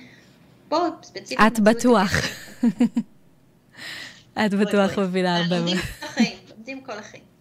[0.68, 1.38] פה ספציפית...
[1.46, 2.12] את בטוח.
[4.46, 5.76] את בטוח מבינה הרבה מאוד.
[5.76, 7.33] לומדים כל החיים, לומדים כל החיים.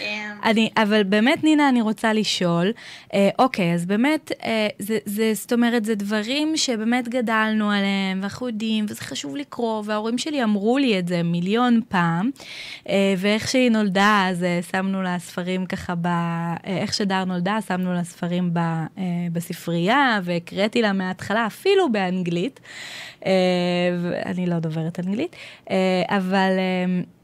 [0.00, 0.06] אמ,
[0.44, 2.72] אני, אבל באמת, נינה, אני רוצה לשאול,
[3.14, 8.46] אה, אוקיי, אז באמת, אה, זה, זה, זאת אומרת, זה דברים שבאמת גדלנו עליהם, ואנחנו
[8.46, 12.30] יודעים, וזה חשוב לקרוא, וההורים שלי אמרו לי את זה מיליון פעם,
[12.88, 17.58] אה, ואיך שהיא נולדה, אז אה, שמנו לה ספרים ככה, ב, אה, איך שדר נולדה,
[17.68, 18.82] שמנו לה ספרים ב, אה,
[19.32, 22.60] בספרייה, והקראתי לה מההתחלה, אפילו באנגלית.
[23.26, 23.32] אה,
[24.26, 25.36] אני לא דוברת אנגלית,
[25.70, 26.50] אה, אבל...
[26.58, 27.15] אה,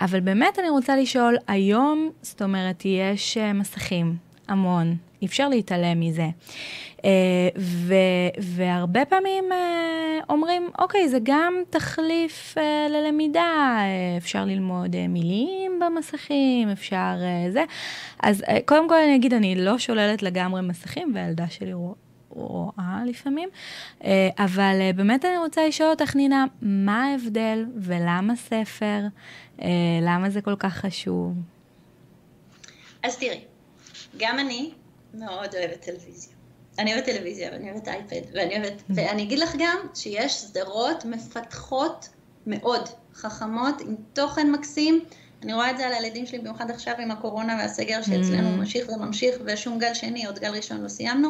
[0.00, 4.16] אבל באמת אני רוצה לשאול, היום, זאת אומרת, יש אה, מסכים,
[4.48, 4.96] המון.
[5.22, 6.26] אי אפשר להתעלם מזה.
[7.04, 7.94] אה, ו,
[8.38, 13.78] והרבה פעמים אה, אומרים, אוקיי, זה גם תחליף אה, ללמידה,
[14.18, 17.14] אפשר ללמוד מילים במסכים, אפשר
[17.50, 17.64] זה.
[18.22, 21.72] אז קודם כל אני אגיד, אני לא שוללת לגמרי מסכים, והילדה שלי
[22.28, 23.48] רואה לפעמים,
[24.38, 29.00] אבל באמת אני רוצה לשאול אותך, נינה, מה ההבדל ולמה ספר?
[30.02, 31.34] למה זה כל כך חשוב?
[33.02, 33.40] אז תראי,
[34.16, 34.70] גם אני
[35.14, 36.32] מאוד אוהבת טלוויזיה.
[36.78, 38.72] אני אוהבת טלוויזיה, ואני אוהבת אייפד, ואני אוהבת...
[38.72, 38.92] Mm-hmm.
[38.94, 42.08] ואני אגיד לך גם שיש סדרות מפתחות
[42.46, 45.04] מאוד, חכמות, עם תוכן מקסים.
[45.42, 48.58] אני רואה את זה על הילדים שלי, במיוחד עכשיו עם הקורונה והסגר שאצלנו mm-hmm.
[48.58, 51.28] ממשיך וממשיך, ושום גל שני, עוד גל ראשון לא סיימנו.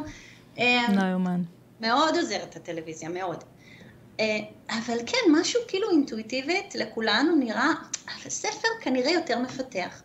[0.59, 1.43] אמ, לא יאומן.
[1.81, 3.45] מאוד עוזרת הטלוויזיה, מאוד.
[4.21, 7.71] אה, אבל כן, משהו כאילו אינטואיטיבית לכולנו נראה,
[8.07, 10.03] אבל ספר כנראה יותר מפתח.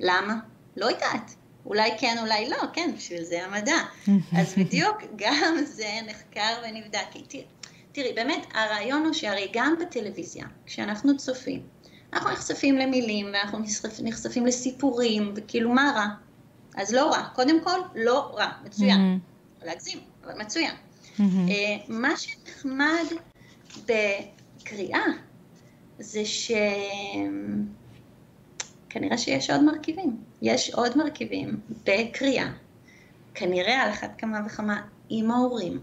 [0.00, 0.34] למה?
[0.76, 1.34] לא יודעת.
[1.66, 3.76] אולי כן, אולי לא, כן, בשביל זה המדע.
[4.38, 7.06] אז בדיוק גם זה נחקר ונבדק.
[7.92, 11.62] תראי, באמת, הרעיון הוא שהרי גם בטלוויזיה, כשאנחנו צופים,
[12.12, 13.58] אנחנו נחשפים למילים, ואנחנו
[14.02, 16.06] נחשפים לסיפורים, וכאילו מה רע?
[16.82, 17.28] אז לא רע.
[17.34, 18.50] קודם כל, לא רע.
[18.64, 19.18] מצוין.
[19.60, 20.74] לא להגזים, אבל מצוין.
[21.20, 23.04] אה, מה שנחמד
[23.78, 25.04] בקריאה,
[25.98, 26.52] זה ש...
[28.88, 30.16] כנראה שיש עוד מרכיבים.
[30.42, 32.48] יש עוד מרכיבים בקריאה,
[33.34, 35.80] כנראה על אחת כמה וכמה עם ההורים,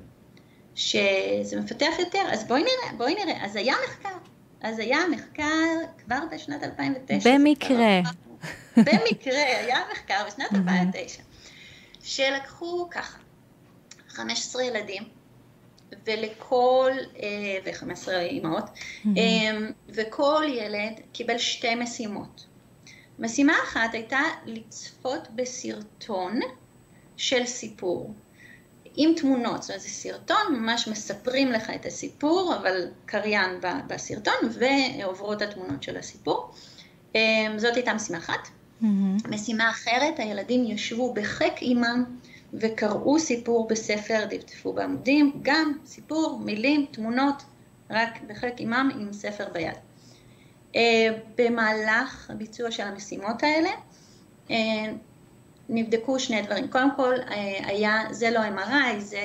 [0.75, 2.23] שזה מפתח יותר.
[2.32, 3.45] אז בואי נראה, בואי נראה.
[3.45, 4.17] אז היה מחקר.
[4.62, 7.30] אז היה מחקר כבר בשנת 2009.
[7.30, 8.02] במקרה.
[8.78, 11.23] במקרה, היה מחקר בשנת 2009,
[12.02, 13.17] שלקחו ככה,
[14.08, 15.04] 15 ילדים,
[16.08, 16.91] ולכל,
[17.23, 18.65] אה, ו-15 אימהות,
[19.17, 19.58] אה,
[19.89, 22.45] וכל ילד קיבל שתי משימות.
[23.19, 26.39] משימה אחת הייתה לצפות בסרטון
[27.17, 28.13] של סיפור.
[28.95, 35.41] עם תמונות, זאת אומרת זה סרטון, ממש מספרים לך את הסיפור, אבל קריין בסרטון, ועוברות
[35.41, 36.52] התמונות של הסיפור.
[37.15, 37.19] אמ,
[37.58, 38.47] זאת הייתה משימה אחת.
[38.82, 38.86] Mm-hmm.
[39.30, 42.04] משימה אחרת, הילדים ישבו בחיק אימם
[42.53, 47.43] וקראו סיפור בספר, דפדפו בעמודים, גם סיפור, מילים, תמונות,
[47.89, 49.75] רק בחיק אימם עם ספר ביד.
[50.75, 53.69] אה, במהלך הביצוע של המשימות האלה
[54.51, 54.55] אה,
[55.69, 56.67] נבדקו שני דברים.
[56.67, 59.21] קודם כל אה, היה, זה לא MRI, זה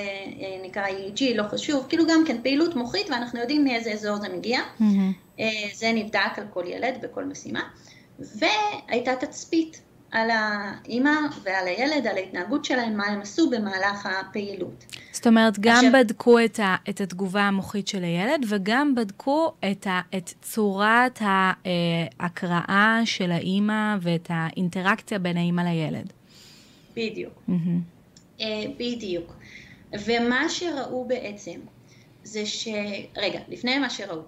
[0.63, 4.59] נקרא EEG, לא חשוב, כאילו גם כן פעילות מוחית ואנחנו יודעים מאיזה אזור זה מגיע.
[4.79, 5.41] Mm-hmm.
[5.73, 7.61] זה נבדק על כל ילד בכל משימה.
[8.19, 9.81] והייתה תצפית
[10.15, 14.85] על האימא ועל הילד, על ההתנהגות שלהם, מה הם עשו במהלך הפעילות.
[15.11, 15.91] זאת אומרת, גם עכשיו...
[15.93, 23.01] בדקו את, ה, את התגובה המוחית של הילד, וגם בדקו את, ה, את צורת ההקראה
[23.05, 26.13] של האימא ואת האינטראקציה בין האימא לילד.
[26.95, 27.33] בדיוק.
[27.49, 28.43] Mm-hmm.
[28.77, 29.33] בדיוק.
[30.05, 31.59] ומה שראו בעצם,
[32.23, 32.67] זה ש...
[33.17, 34.21] רגע, לפני מה שראו,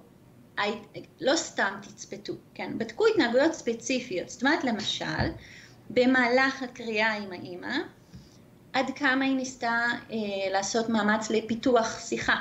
[1.22, 2.78] לא סתם תצפתו, כן?
[2.78, 4.30] בדקו התנהגויות ספציפיות.
[4.30, 5.06] זאת אומרת, למשל,
[5.90, 7.78] במהלך הקריאה עם האימא,
[8.74, 10.18] עד כמה היא ניסתה אה,
[10.52, 12.36] לעשות מאמץ לפיתוח שיחה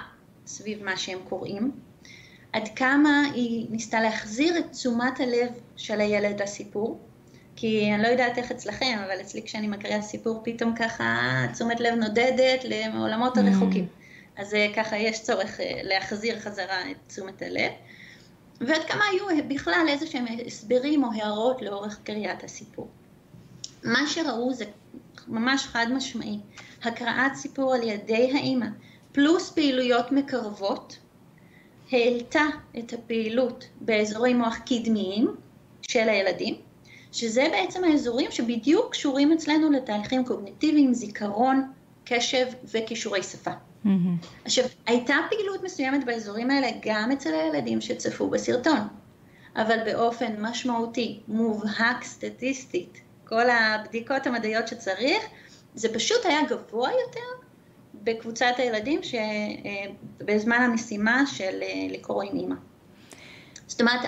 [0.47, 1.71] סביב מה שהם קוראים,
[2.53, 6.99] עד כמה היא ניסתה להחזיר את תשומת הלב של הילד לסיפור,
[7.57, 11.21] כי אני לא יודעת איך אצלכם, אבל אצלי כשאני מקריאה סיפור פתאום ככה
[11.53, 13.41] תשומת לב נודדת לעולמות mm.
[13.41, 13.87] הרחוקים.
[14.37, 17.73] אז אה, ככה יש צורך אה, להחזיר חזרה את תשומת הלב.
[18.61, 22.89] ועד כמה היו בכלל איזה שהם הסברים או הערות לאורך קריאת הסיפור.
[23.85, 24.65] מה שראו זה
[25.29, 26.39] ממש חד משמעי,
[26.83, 28.67] הקראת סיפור על ידי האימא,
[29.13, 30.99] פלוס פעילויות מקרבות,
[31.93, 32.45] העלתה
[32.79, 35.35] את הפעילות באזורי מוח קדמיים
[35.83, 36.55] של הילדים,
[37.13, 41.73] שזה בעצם האזורים שבדיוק קשורים אצלנו לתהליכים קוגניטיביים, זיכרון,
[42.05, 43.51] קשב וכישורי שפה.
[43.51, 43.89] Mm-hmm.
[44.45, 48.79] עכשיו, הייתה פעילות מסוימת באזורים האלה גם אצל הילדים שצפו בסרטון,
[49.57, 55.23] אבל באופן משמעותי, מובהק סטטיסטית, כל הבדיקות המדעיות שצריך,
[55.75, 57.47] זה פשוט היה גבוה יותר
[57.95, 62.55] בקבוצת הילדים שבזמן המשימה של אה, לקרוא עם אימא.
[63.67, 64.01] זאת אומרת...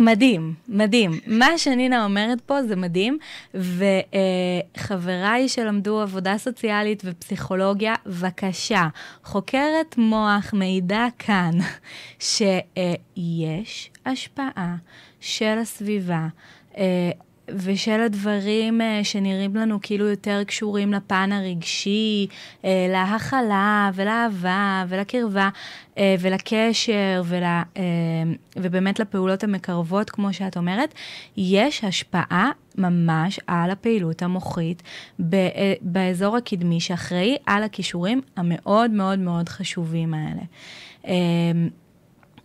[0.00, 1.10] מדהים, מדהים.
[1.26, 3.18] מה שנינה אומרת פה זה מדהים,
[3.54, 8.88] וחבריי שלמדו עבודה סוציאלית ופסיכולוגיה, בבקשה,
[9.24, 11.50] חוקרת מוח מעידה כאן
[12.28, 14.76] שיש השפעה
[15.20, 16.26] של הסביבה.
[17.54, 22.26] ושל הדברים אה, שנראים לנו כאילו יותר קשורים לפן הרגשי,
[22.64, 25.48] אה, להכלה ולאהבה ולקרבה
[25.98, 27.42] אה, ולקשר ול,
[28.56, 30.94] ובאמת לפעולות המקרבות, כמו שאת אומרת,
[31.36, 34.82] יש השפעה ממש על הפעילות המוחית
[35.80, 40.42] באזור הקדמי שאחראי על הכישורים המאוד מאוד מאוד חשובים האלה.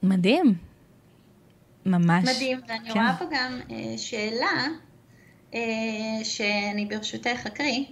[0.04, 0.56] מדהים.
[1.86, 2.24] ממש.
[2.36, 3.00] מדהים, ואני כן.
[3.00, 4.68] רואה פה גם אה, שאלה,
[6.24, 7.86] שאני ברשותך אקריא.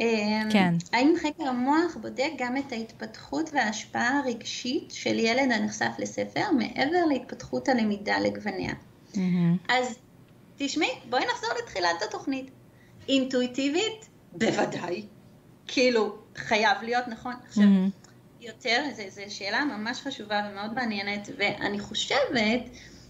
[0.00, 0.74] אה, כן.
[0.92, 7.68] האם חקר המוח בודק גם את ההתפתחות וההשפעה הרגשית של ילד הנחשף לספר, מעבר להתפתחות
[7.68, 8.72] הלמידה לגווניה?
[9.12, 9.18] Mm-hmm.
[9.68, 9.98] אז
[10.56, 12.50] תשמעי, בואי נחזור לתחילת התוכנית.
[13.08, 14.08] אינטואיטיבית?
[14.32, 15.02] בוודאי.
[15.66, 17.34] כאילו, חייב להיות נכון.
[17.48, 18.08] עכשיו, mm-hmm.
[18.40, 22.60] יותר, זו שאלה ממש חשובה ומאוד מעניינת, ואני חושבת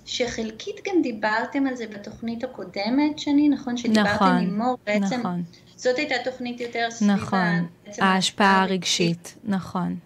[0.08, 3.76] שחלקית גם דיברתם על זה בתוכנית הקודמת, שני, נכון?
[3.76, 5.42] שדיברתם נכון, עם מור, בעצם נכון.
[5.76, 7.14] זאת הייתה תוכנית יותר סביבה.
[7.14, 7.66] נכון,
[7.98, 9.96] ההשפעה הרגשית, נכון.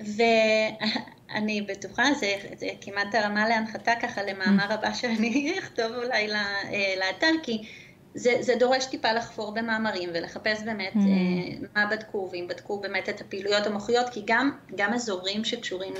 [0.00, 4.72] ואני בטוחה, זה, זה כמעט הרמה להנחתה ככה למאמר mm.
[4.72, 7.62] הבא שאני אכתוב אולי אה, לאתר, כי
[8.14, 10.96] זה, זה דורש טיפה לחפור במאמרים ולחפש באמת mm.
[10.96, 15.94] uh, מה בדקו, ואם בדקו באמת את הפעילויות המוחיות, כי גם, גם אזורים שקשורים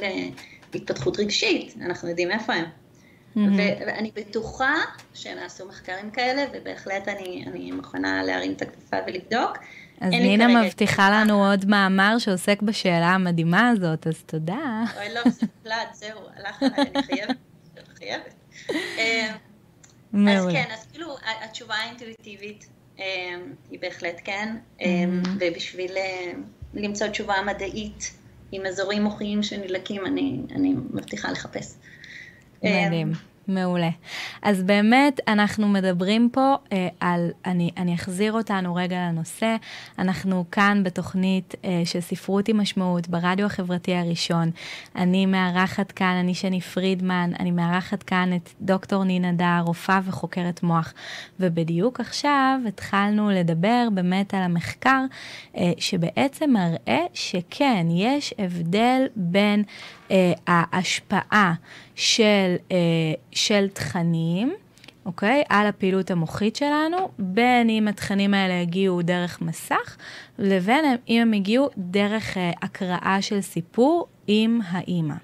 [0.72, 2.81] להתפתחות רגשית, אנחנו יודעים איפה הם.
[3.36, 4.74] ואני בטוחה
[5.14, 9.58] שנעשו מחקרים כאלה, ובהחלט אני, אני מוכנה להרים את הכתפה ולבדוק.
[10.00, 14.84] אז נינה מבטיחה לנו עוד מאמר שעוסק בשאלה המדהימה הזאת, אז תודה.
[14.96, 17.36] אוי, לא, זה פלט, זהו, הלך עליי, אני חייבת,
[17.98, 18.34] חייבת.
[18.70, 19.34] אה,
[20.14, 22.66] אז כן, אז כאילו התשובה האינטואיטיבית
[22.98, 23.04] אה,
[23.70, 24.86] היא בהחלט כן, אה.
[25.38, 25.92] ובשביל
[26.74, 28.12] למצוא תשובה מדעית
[28.52, 31.76] עם אזורים מוחיים שנדלקים, אני מבטיחה לחפש.
[32.64, 33.12] מדהים.
[33.48, 33.88] מעולה.
[34.42, 39.56] אז באמת, אנחנו מדברים פה אה, על, אני, אני אחזיר אותנו רגע לנושא.
[39.98, 44.50] אנחנו כאן בתוכנית אה, של ספרות עם משמעות, ברדיו החברתי הראשון.
[44.96, 50.62] אני מארחת כאן, אני שני פרידמן, אני מארחת כאן את דוקטור נינה דהר, רופאה וחוקרת
[50.62, 50.94] מוח.
[51.40, 55.04] ובדיוק עכשיו התחלנו לדבר באמת על המחקר,
[55.56, 59.66] אה, שבעצם מראה שכן, יש הבדל בין אה,
[60.46, 61.54] ההשפעה
[61.94, 62.76] של, אה,
[63.32, 64.54] של תכנים,
[65.06, 65.42] אוקיי?
[65.48, 69.96] על הפעילות המוחית שלנו, בין אם התכנים האלה הגיעו דרך מסך,
[70.38, 75.14] לבין אם הם הגיעו דרך אה, הקראה של סיפור עם האימא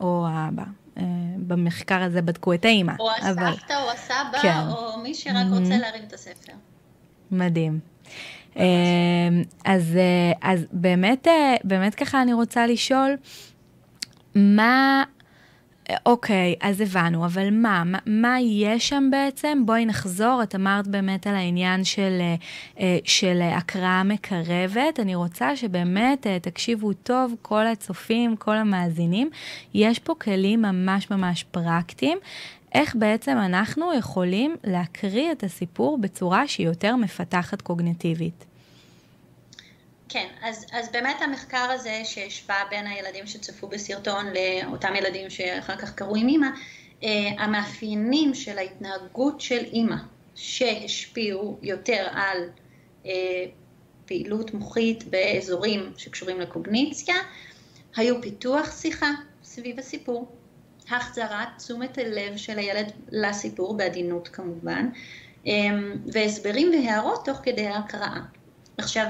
[0.00, 0.64] או האבא.
[0.96, 1.00] Uh,
[1.36, 2.92] במחקר הזה בדקו את האימא.
[3.00, 3.52] או הסבתא אבל...
[3.76, 4.58] או הסבא, כן.
[4.68, 5.58] או מי שרק mm-hmm.
[5.58, 6.52] רוצה להרים את הספר.
[7.30, 7.78] מדהים.
[8.54, 8.58] Uh,
[9.64, 11.30] אז, uh, אז באמת, uh,
[11.64, 13.16] באמת ככה אני רוצה לשאול,
[14.36, 15.04] מה,
[16.06, 19.62] אוקיי, אז הבנו, אבל מה, מה, מה יש שם בעצם?
[19.66, 22.20] בואי נחזור, את אמרת באמת על העניין של,
[22.80, 25.00] אה, של הקראה מקרבת.
[25.00, 29.30] אני רוצה שבאמת אה, תקשיבו טוב, כל הצופים, כל המאזינים.
[29.74, 32.18] יש פה כלים ממש ממש פרקטיים.
[32.74, 38.55] איך בעצם אנחנו יכולים להקריא את הסיפור בצורה שהיא יותר מפתחת קוגנטיבית.
[40.16, 45.94] כן, אז, אז באמת המחקר הזה שהשווה בין הילדים שצפו בסרטון לאותם ילדים שאחר כך
[45.94, 46.46] קראו עם אימא,
[47.02, 49.96] אה, המאפיינים של ההתנהגות של אימא
[50.34, 52.38] שהשפיעו יותר על
[53.06, 53.12] אה,
[54.06, 57.14] פעילות מוחית באזורים שקשורים לקוגניציה,
[57.96, 59.10] היו פיתוח שיחה
[59.44, 60.32] סביב הסיפור,
[60.90, 64.88] החזרת תשומת הלב של הילד לסיפור, בעדינות כמובן,
[65.46, 65.52] אה,
[66.12, 68.20] והסברים והערות תוך כדי ההקראה.
[68.78, 69.06] עכשיו,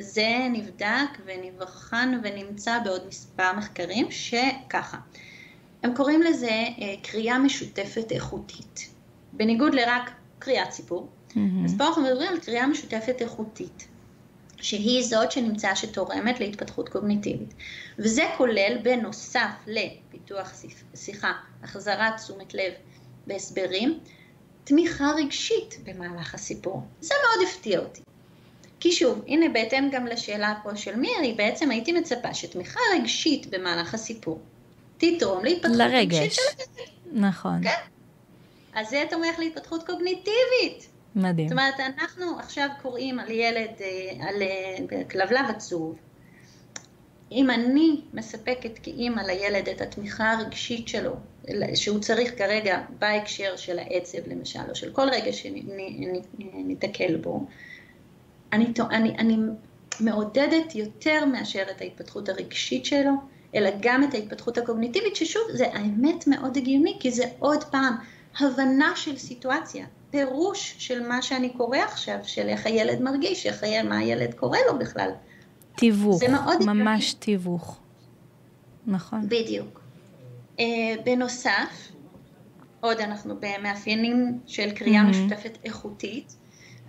[0.00, 4.98] זה נבדק ונבחן ונמצא בעוד מספר מחקרים שככה,
[5.82, 8.88] הם קוראים לזה אה, קריאה משותפת איכותית.
[9.32, 11.38] בניגוד לרק קריאת סיפור, mm-hmm.
[11.64, 13.88] אז פה אנחנו מדברים על קריאה משותפת איכותית,
[14.56, 17.54] שהיא זאת שנמצאה שתורמת להתפתחות קוגניטיבית.
[17.98, 20.52] וזה כולל בנוסף לפיתוח
[20.94, 21.32] שיחה,
[21.62, 22.72] החזרת תשומת לב
[23.26, 23.98] והסברים,
[24.64, 26.82] תמיכה רגשית במהלך הסיפור.
[27.00, 28.02] זה מאוד הפתיע אותי.
[28.80, 33.94] כי שוב, הנה בהתאם גם לשאלה פה של מירי, בעצם הייתי מצפה שתמיכה רגשית במהלך
[33.94, 34.40] הסיפור
[34.98, 36.18] תתרום להתפתחות לרגש.
[36.18, 36.42] רגשית של
[36.76, 37.24] הילד.
[37.24, 37.62] נכון.
[37.62, 37.80] כן.
[38.74, 40.88] אז זה תומך להתפתחות קוגניטיבית.
[41.16, 41.48] מדהים.
[41.48, 45.96] זאת אומרת, אנחנו עכשיו קוראים על ילד, אה, על אה, כלבלב עצוב.
[47.32, 51.12] אם אני מספקת כאימא לילד את התמיכה הרגשית שלו,
[51.74, 57.46] שהוא צריך כרגע בהקשר של העצב למשל, או של כל רגע שניתקל בו,
[58.52, 59.36] אני, אני, אני
[60.00, 63.12] מעודדת יותר מאשר את ההתפתחות הרגשית שלו,
[63.54, 67.94] אלא גם את ההתפתחות הקוגניטיבית, ששוב, זה האמת מאוד הגיוני, כי זה עוד פעם
[68.40, 69.86] הבנה של סיטואציה.
[70.10, 74.58] פירוש של מה שאני קורא עכשיו, של איך הילד מרגיש, איך הילד, מה הילד קורא
[74.72, 75.10] לו בכלל.
[75.76, 76.22] תיווך,
[76.60, 77.78] ממש תיווך.
[78.86, 79.28] נכון.
[79.28, 79.80] בדיוק.
[80.56, 80.62] Uh,
[81.04, 81.92] בנוסף,
[82.80, 85.06] עוד אנחנו במאפיינים של קריאה mm-hmm.
[85.06, 86.36] משותפת איכותית,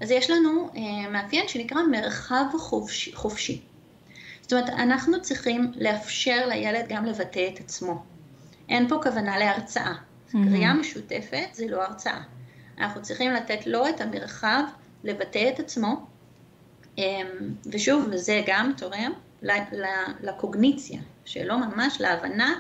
[0.02, 0.78] אז יש לנו uh,
[1.10, 3.62] מאפיין שנקרא מרחב חופשי, חופשי.
[4.42, 8.04] זאת אומרת, אנחנו צריכים לאפשר לילד גם לבטא את עצמו.
[8.70, 9.94] אין פה כוונה להרצאה.
[9.94, 10.38] Mm-hmm.
[10.50, 12.22] קריאה משותפת זה לא הרצאה.
[12.78, 14.64] אנחנו צריכים לתת לו את המרחב
[15.04, 16.06] לבטא את עצמו,
[16.98, 17.28] אמ,
[17.72, 19.12] ושוב, זה גם תורם
[20.22, 22.60] לקוגניציה שלו ממש, להבנה,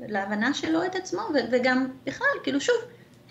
[0.00, 2.76] להבנה שלו את עצמו, וגם בכלל, כאילו שוב,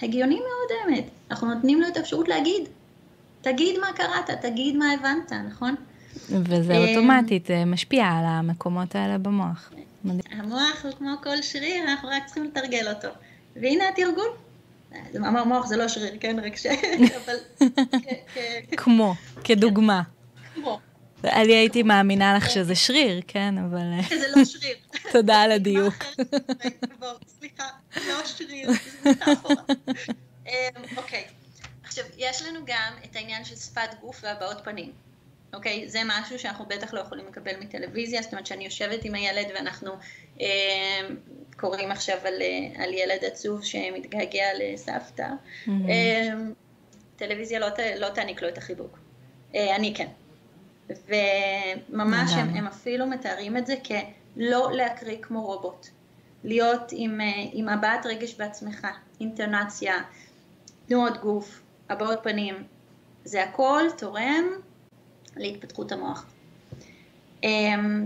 [0.01, 2.69] הגיוני מאוד האמת, אנחנו נותנים לו את האפשרות להגיד,
[3.41, 5.75] תגיד מה קראת, תגיד מה הבנת, נכון?
[6.29, 9.71] וזה אמ, אוטומטית משפיע על המקומות האלה במוח.
[10.31, 13.07] המוח הוא כמו כל שריר, אנחנו רק צריכים לתרגל אותו.
[13.55, 14.27] והנה התרגול.
[15.13, 16.39] המוח זה לא שריר, כן?
[16.39, 16.65] רק ש...
[17.25, 17.35] אבל...
[18.77, 20.01] כמו, כדוגמה.
[20.55, 20.79] כמו.
[21.23, 24.01] אני הייתי מאמינה לך שזה שריר, כן, אבל...
[24.09, 24.75] זה לא שריר.
[25.13, 25.93] תודה על הדיוק.
[27.39, 27.63] סליחה,
[28.07, 28.71] לא שריר,
[29.03, 29.55] זה מטאפורה.
[30.47, 30.51] אמ,
[30.97, 31.23] אוקיי,
[31.99, 34.91] עכשיו, יש לנו גם את העניין של שפת גוף והבעות פנים.
[35.53, 35.89] אוקיי?
[35.89, 39.91] זה משהו שאנחנו בטח לא יכולים לקבל מטלוויזיה, זאת אומרת שאני יושבת עם הילד ואנחנו
[40.41, 40.47] אה,
[41.59, 45.27] קוראים עכשיו על, אה, על ילד עצוב שמתגעגע לסבתא.
[45.27, 45.69] Mm-hmm.
[45.89, 46.29] אה,
[47.15, 47.67] טלוויזיה לא,
[47.99, 48.99] לא תעניק לו את החיבוק.
[49.55, 50.07] אה, אני כן.
[50.89, 55.87] וממש הם, הם אפילו מתארים את זה כלא להקריא כמו רובוט.
[56.43, 58.87] להיות עם, אה, עם הבעת רגש בעצמך,
[59.19, 59.95] אינטונציה,
[60.87, 62.63] תנועות גוף, הבעות פנים.
[63.23, 64.45] זה הכל תורם
[65.35, 66.25] להתפתחות המוח.
[67.43, 68.05] אמ,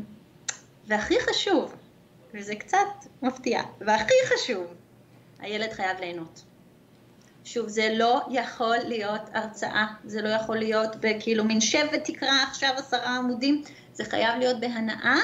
[0.87, 1.75] והכי חשוב,
[2.33, 2.77] וזה קצת
[3.21, 4.67] מפתיע, והכי חשוב,
[5.39, 6.41] הילד חייב ליהנות.
[7.43, 12.69] שוב, זה לא יכול להיות הרצאה, זה לא יכול להיות בכאילו מין שב ותקרא עכשיו
[12.77, 13.63] עשרה עמודים,
[13.93, 15.17] זה חייב להיות בהנאה,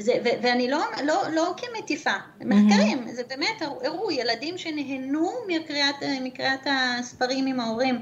[0.00, 3.12] זה, ו- ואני לא, לא, לא כמטיפה, מחקרים, mm-hmm.
[3.12, 7.98] זה באמת הראו ילדים שנהנו מקריאת, מקריאת הספרים עם ההורים,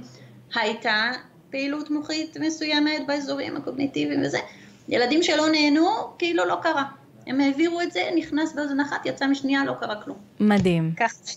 [0.55, 1.11] הייתה
[1.51, 4.39] פעילות מוחית מסוימת באזורים הקוגניטיביים וזה.
[4.89, 6.85] ילדים שלא נהנו, כאילו לא קרה.
[7.27, 10.17] הם העבירו את זה, נכנס באוזן אחת, יצא משנייה, לא קרה כלום.
[10.41, 10.93] מדהים.
[10.97, 11.37] כך ש...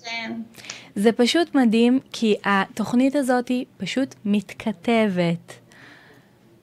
[0.95, 5.53] זה פשוט מדהים, כי התוכנית הזאת היא פשוט מתכתבת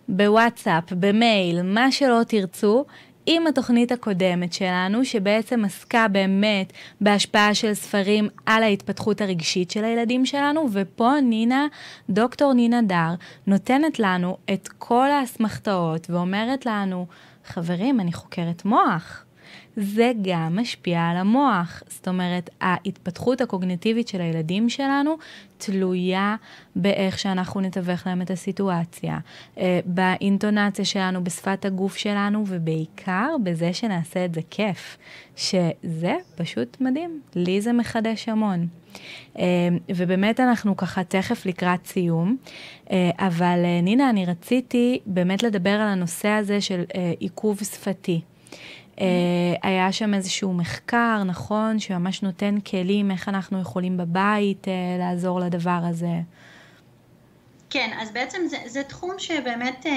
[0.08, 2.84] בוואטסאפ, במייל, מה שלא תרצו,
[3.32, 10.26] עם התוכנית הקודמת שלנו, שבעצם עסקה באמת בהשפעה של ספרים על ההתפתחות הרגשית של הילדים
[10.26, 11.66] שלנו, ופה נינה,
[12.10, 13.14] דוקטור נינה דר,
[13.46, 17.06] נותנת לנו את כל האסמכתאות ואומרת לנו,
[17.44, 19.24] חברים, אני חוקרת מוח.
[19.76, 21.82] זה גם משפיע על המוח.
[21.88, 25.16] זאת אומרת, ההתפתחות הקוגניטיבית של הילדים שלנו
[25.58, 26.36] תלויה
[26.76, 29.18] באיך שאנחנו נתווך להם את הסיטואציה,
[29.58, 34.98] אה, באינטונציה שלנו, בשפת הגוף שלנו, ובעיקר בזה שנעשה את זה כיף,
[35.36, 37.20] שזה פשוט מדהים.
[37.34, 38.66] לי זה מחדש המון.
[39.38, 39.44] אה,
[39.88, 42.36] ובאמת אנחנו ככה תכף לקראת סיום,
[42.90, 46.82] אה, אבל נינה, אני רציתי באמת לדבר על הנושא הזה של
[47.18, 48.20] עיכוב שפתי.
[49.00, 49.02] Uh,
[49.62, 55.80] היה שם איזשהו מחקר, נכון, שממש נותן כלים איך אנחנו יכולים בבית uh, לעזור לדבר
[55.90, 56.20] הזה.
[57.70, 59.88] כן, אז בעצם זה, זה תחום שבאמת uh,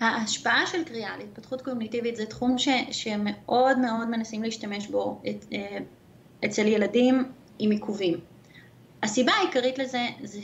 [0.00, 5.54] ההשפעה של קריאה להתפתחות קוגניטיבית זה תחום ש, שמאוד מאוד מנסים להשתמש בו את, uh,
[6.44, 7.24] אצל ילדים
[7.58, 8.20] עם עיכובים.
[9.02, 10.40] הסיבה העיקרית לזה זה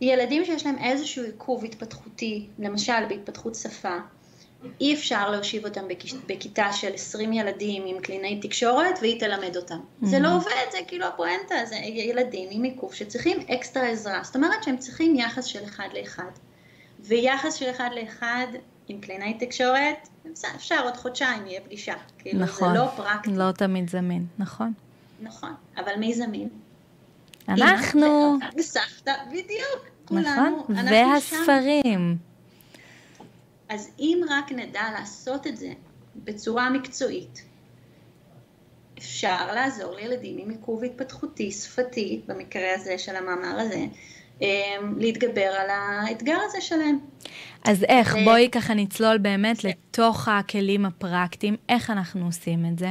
[0.00, 3.96] שילדים שיש להם איזשהו עיכוב התפתחותי, למשל בהתפתחות שפה,
[4.80, 5.82] אי אפשר להושיב אותם
[6.26, 9.76] בכיתה של 20 ילדים עם קלינאי תקשורת והיא תלמד אותם.
[9.78, 10.06] Mm-hmm.
[10.06, 14.20] זה לא עובד, זה כאילו הפואנטה, זה ילדים עם עיכוב שצריכים אקסטרה עזרה.
[14.22, 16.30] זאת אומרת שהם צריכים יחס של אחד לאחד.
[17.00, 18.46] ויחס של אחד לאחד
[18.88, 20.08] עם קלינאי תקשורת,
[20.56, 21.94] אפשר עוד חודשיים יהיה פגישה.
[22.18, 23.30] כאילו נכון, זה לא פרקטי.
[23.30, 24.72] לא תמיד זמין, נכון.
[25.20, 26.48] נכון, אבל מי זמין?
[27.48, 28.38] אנחנו.
[28.58, 29.94] וסבתא, בדיוק.
[30.10, 31.82] נכון, כולנו, והספרים.
[31.92, 32.33] שם.
[33.68, 35.72] אז אם רק נדע לעשות את זה
[36.16, 37.42] בצורה מקצועית,
[38.98, 43.86] אפשר לעזור לילדים עם עיכוב התפתחותי שפתי, במקרה הזה של המאמר הזה,
[44.40, 46.98] אמ, להתגבר על האתגר הזה שלהם.
[47.64, 48.16] אז איך?
[48.20, 48.24] ו...
[48.24, 49.64] בואי ככה נצלול באמת ש...
[49.64, 52.90] לתוך הכלים הפרקטיים, איך אנחנו עושים את זה?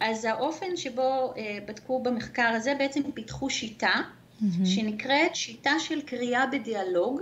[0.00, 4.44] אז האופן שבו אה, בדקו במחקר הזה, בעצם פיתחו שיטה mm-hmm.
[4.64, 7.20] שנקראת שיטה של קריאה בדיאלוג,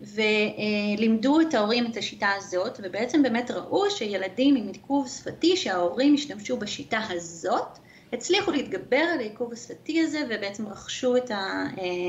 [0.00, 6.56] ולימדו את ההורים את השיטה הזאת, ובעצם באמת ראו שילדים עם עיכוב שפתי, שההורים השתמשו
[6.56, 7.78] בשיטה הזאת,
[8.12, 11.30] הצליחו להתגבר על העיכוב השפתי הזה ובעצם רכשו את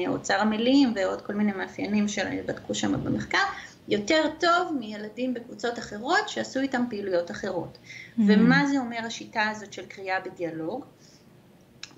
[0.07, 3.43] אוצר המילים ועוד כל מיני מאפיינים שבדקו שם במחקר,
[3.87, 7.77] יותר טוב מילדים בקבוצות אחרות שעשו איתם פעילויות אחרות.
[7.77, 8.21] Mm-hmm.
[8.27, 10.85] ומה זה אומר השיטה הזאת של קריאה בדיאלוג?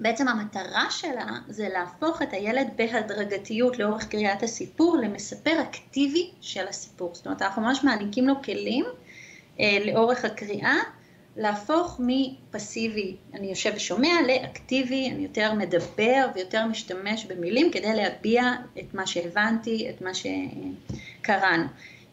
[0.04, 7.16] בעצם המטרה שלה זה להפוך את הילד בהדרגתיות לאורך קריאת הסיפור למספר אקטיבי של הסיפור.
[7.16, 8.86] זאת אומרת, אנחנו ממש מעניקים לו כלים
[9.60, 10.76] אה, לאורך הקריאה,
[11.38, 18.44] להפוך מפסיבי, אני יושב ושומע, לאקטיבי, אני יותר מדבר ויותר משתמש במילים כדי להביע
[18.80, 21.64] את מה שהבנתי, את מה שקראנו.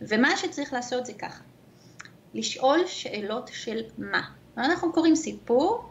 [0.01, 1.43] ומה שצריך לעשות זה ככה,
[2.35, 4.23] לשאול שאלות של מה.
[4.57, 5.90] אנחנו קוראים סיפור,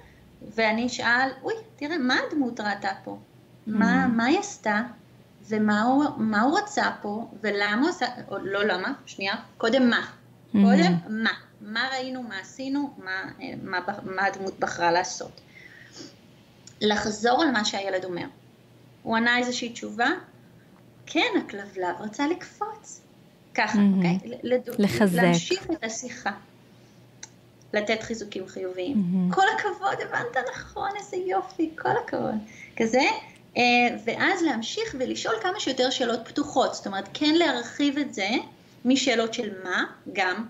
[0.56, 3.18] ואני אשאל, אוי, תראה, מה הדמות ראתה פה?
[3.18, 3.72] Mm.
[3.72, 4.82] מה, מה היא עשתה?
[5.50, 7.28] ומה הוא, מה הוא רצה פה?
[7.42, 10.00] ולמה הוא עשה, או לא למה, שנייה, קודם מה?
[10.00, 10.58] Mm-hmm.
[10.64, 11.32] קודם מה?
[11.62, 13.24] מה ראינו, מה עשינו, מה,
[13.64, 15.42] מה, מה הדמות בחרה לעשות.
[16.82, 18.26] לחזור על מה שהילד אומר.
[19.04, 20.10] הוא ענה איזושהי תשובה?
[21.06, 23.02] כן, הכלבלב רצה לקפוץ.
[23.54, 23.98] ככה, mm-hmm.
[23.98, 24.40] אוקיי?
[24.44, 24.62] לד...
[24.78, 25.22] לחזק.
[25.22, 26.32] להמשיך את השיחה.
[27.74, 28.96] לתת חיזוקים חיוביים.
[28.96, 29.36] Mm-hmm.
[29.36, 32.36] כל הכבוד, הבנת נכון, איזה יופי, כל הכבוד.
[32.78, 33.02] כזה,
[33.58, 33.64] אה,
[34.06, 36.74] ואז להמשיך ולשאול כמה שיותר שאלות פתוחות.
[36.74, 38.30] זאת אומרת, כן להרחיב את זה
[38.86, 40.46] משאלות של מה, גם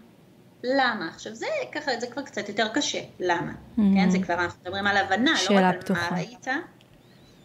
[0.63, 1.07] למה.
[1.07, 3.51] עכשיו זה ככה, זה כבר קצת יותר קשה, למה.
[3.51, 3.81] Mm-hmm.
[3.95, 6.07] כן, זה כבר, אנחנו מדברים על הבנה, לא רק פתוחה.
[6.07, 6.47] על מה ראית,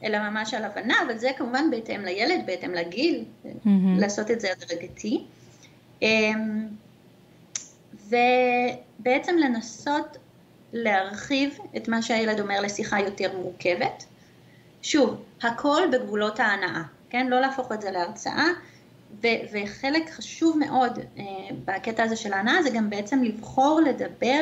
[0.05, 3.69] אלא ממש על הבנה, אבל זה כמובן בהתאם לילד, בהתאם לגיל, mm-hmm.
[3.99, 5.25] לעשות את זה הדרגתי.
[8.09, 10.17] ובעצם לנסות
[10.73, 14.05] להרחיב את מה שהילד אומר לשיחה יותר מורכבת.
[14.83, 17.27] שוב, הכל בגבולות ההנאה, כן?
[17.27, 18.47] לא להפוך את זה להרצאה,
[19.23, 21.21] ו- וחלק חשוב מאוד uh,
[21.65, 24.41] בקטע הזה של ההנאה זה גם בעצם לבחור לדבר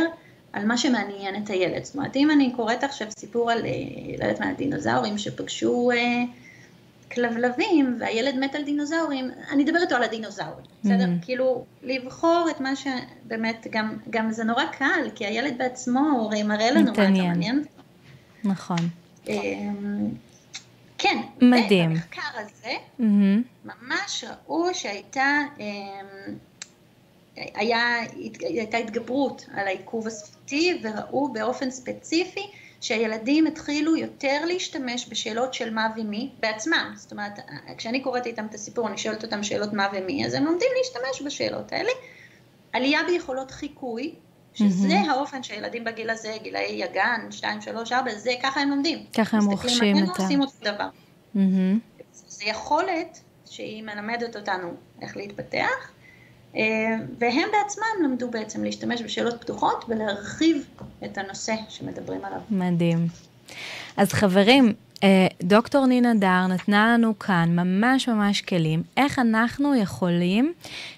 [0.53, 1.85] על מה שמעניין את הילד.
[1.85, 5.97] זאת אומרת, אם אני קוראת עכשיו סיפור על, uh, לא יודעת מה, דינוזאורים שפגשו uh,
[7.15, 11.05] כלבלבים והילד מת על דינוזאורים, אני אדבר איתו על הדינוזאורים, בסדר?
[11.05, 11.25] Mm-hmm.
[11.25, 16.71] כאילו, לבחור את מה שבאמת, גם, גם זה נורא קל, כי הילד בעצמו הרי מראה
[16.71, 17.65] לנו מה אתה מעניין.
[18.45, 18.79] נכון.
[19.29, 20.09] אמ,
[20.99, 21.91] כן, מדהים.
[21.91, 23.65] במחקר הזה mm-hmm.
[23.65, 26.35] ממש ראו שהייתה אמ,
[27.37, 28.01] היה,
[28.41, 32.51] הייתה התגברות על העיכוב השפתי וראו באופן ספציפי
[32.83, 36.93] שהילדים התחילו יותר להשתמש בשאלות של מה ומי בעצמם.
[36.97, 37.39] זאת אומרת,
[37.79, 41.27] כשאני קוראת איתם את הסיפור, אני שואלת אותם שאלות מה ומי, אז הם לומדים להשתמש
[41.27, 41.91] בשאלות האלה.
[42.73, 44.15] עלייה ביכולות חיקוי,
[44.55, 45.11] שזה mm-hmm.
[45.11, 48.99] האופן שהילדים בגיל הזה, גילאי יגן, 2, 3, 4, זה ככה הם לומדים.
[49.19, 50.23] ככה הם רוכשים את ה...
[50.23, 50.89] עושים אותו דבר.
[51.37, 51.39] Mm-hmm.
[52.13, 53.21] זה יכולת
[53.51, 55.93] שהיא מלמדת אותנו איך להתפתח,
[57.19, 60.67] והם בעצמם למדו בעצם להשתמש בשאלות פתוחות ולהרחיב
[61.05, 62.41] את הנושא שמדברים עליו.
[62.51, 63.07] מדהים.
[63.97, 64.73] אז חברים, אה,
[65.43, 70.53] דוקטור נינה דר נתנה לנו כאן ממש ממש כלים איך אנחנו יכולים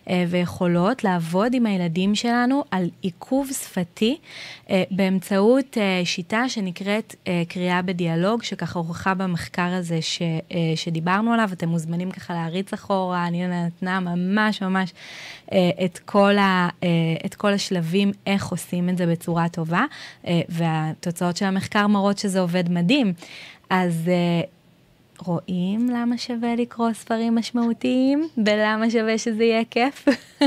[0.08, 4.18] אה, ויכולות לעבוד עם הילדים שלנו על עיכוב שפתי
[4.70, 7.14] אה, באמצעות שיטה שנקראת
[7.48, 10.22] קריאה בדיאלוג, שככה הוכחה במחקר הזה ש,
[10.76, 14.92] שדיברנו עליו, אתם מוזמנים ככה להריץ אחורה, נינה נתנה ממש ממש
[15.84, 16.68] את כל, ה,
[17.26, 19.84] את כל השלבים איך עושים את זה בצורה טובה,
[20.48, 23.12] והתוצאות של המחקר מראות שזה עובד מדהים.
[23.76, 24.46] אז uh,
[25.26, 30.08] רואים למה שווה לקרוא ספרים משמעותיים ולמה שווה שזה יהיה כיף.
[30.08, 30.44] uh,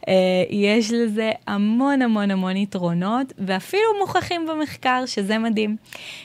[0.50, 5.76] יש לזה המון המון המון יתרונות, ואפילו מוכחים במחקר, שזה מדהים.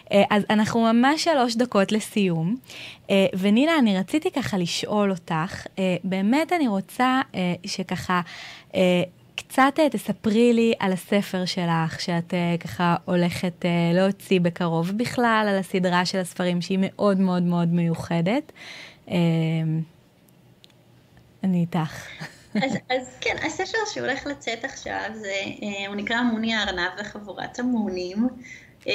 [0.05, 2.55] Uh, אז אנחנו ממש שלוש דקות לסיום,
[3.07, 7.35] uh, ונינה, אני רציתי ככה לשאול אותך, uh, באמת אני רוצה uh,
[7.65, 8.21] שככה...
[9.35, 15.45] קצת אה, תספרי לי על הספר שלך, שאת uh, ככה הולכת uh, להוציא בקרוב, בכלל
[15.49, 18.51] על הסדרה של הספרים שהיא מאוד מאוד מאוד מיוחדת.
[19.07, 19.11] Uh,
[21.43, 22.07] אני איתך.
[22.55, 25.33] אז, אז כן, הספר שהולך לצאת עכשיו, זה,
[25.87, 28.27] הוא נקרא מוני הארנב וחבורת המונים.
[28.83, 28.87] Um,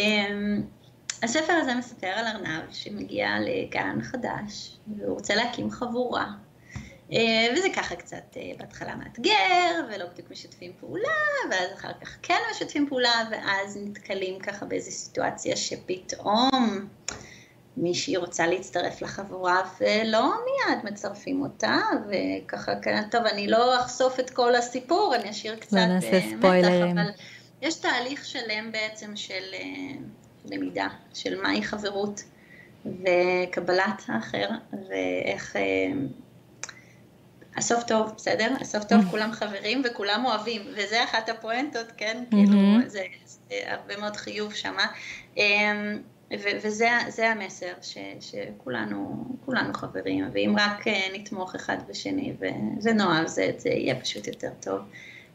[1.22, 6.26] הספר הזה מספר על ארנב שמגיע לגן חדש, והוא רוצה להקים חבורה.
[7.12, 11.08] אה, וזה ככה קצת אה, בהתחלה מאתגר, ולא בדיוק משתפים פעולה,
[11.50, 16.88] ואז אחר כך כן משתפים פעולה, ואז נתקלים ככה באיזו סיטואציה שפתאום
[17.76, 22.72] מישהי רוצה להצטרף לחבורה, ולא מיד מצרפים אותה, וככה,
[23.10, 26.98] טוב, אני לא אחשוף את כל הסיפור, אני אשאיר קצת לא נעשה אה, ספוילרים.
[26.98, 27.10] אבל
[27.62, 29.54] יש תהליך שלם בעצם של
[30.44, 32.22] למידה, של מהי חברות.
[32.86, 34.48] וקבלת האחר,
[34.88, 35.56] ואיך
[37.56, 38.54] הסוף טוב, בסדר?
[38.60, 42.22] הסוף טוב, כולם חברים וכולם אוהבים, וזה אחת הפואנטות, כן?
[42.26, 42.30] Mm-hmm.
[42.30, 43.02] כאילו, זה,
[43.48, 44.86] זה הרבה מאוד חיוב שמה.
[45.36, 45.98] אמ,
[46.62, 52.32] וזה המסר, ש- שכולנו כולנו חברים, ואם רק אה, נתמוך אחד בשני
[52.82, 54.80] ונאהב זה, זה יהיה פשוט יותר טוב.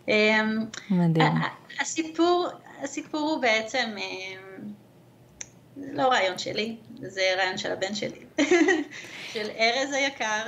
[0.07, 1.31] אמ, מדהים.
[1.79, 2.47] הסיפור,
[2.81, 4.71] הסיפור הוא בעצם, אמ,
[5.77, 8.19] לא רעיון שלי, זה רעיון של הבן שלי,
[9.33, 10.43] של ארז היקר,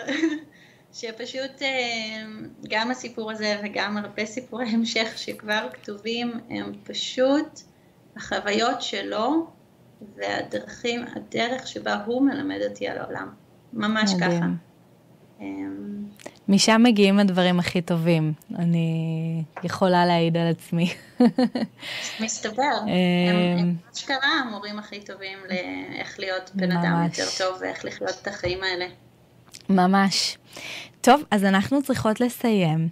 [0.94, 7.62] שפשוט אמ, גם הסיפור הזה וגם הרבה סיפורי המשך שכבר כתובים, הם פשוט
[8.16, 9.48] החוויות שלו
[10.16, 13.30] והדרכים, הדרך שבה הוא מלמד אותי על העולם.
[13.74, 14.32] ממש מדהים.
[14.32, 14.46] ככה.
[15.42, 16.06] אמ,
[16.48, 20.94] משם מגיעים הדברים הכי טובים, אני יכולה להעיד על עצמי.
[22.24, 22.78] מסתבר,
[23.58, 28.64] הם אשכרה המורים הכי טובים לאיך להיות בן אדם יותר טוב ואיך לחיות את החיים
[28.64, 28.86] האלה.
[29.70, 30.38] ממש.
[31.01, 32.89] טוב, אז אנחנו צריכות לסיים.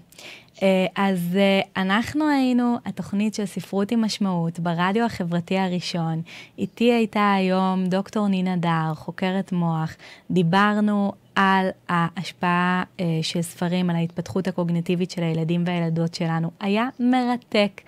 [0.64, 6.22] אה, אז אה, אנחנו היינו התוכנית של ספרות עם משמעות ברדיו החברתי הראשון.
[6.58, 9.96] איתי הייתה היום דוקטור נינה דר, חוקרת מוח.
[10.32, 16.52] דיברנו על ההשפעה אה, של ספרים על ההתפתחות הקוגניטיבית של הילדים והילדות שלנו.
[16.60, 17.82] היה מרתק.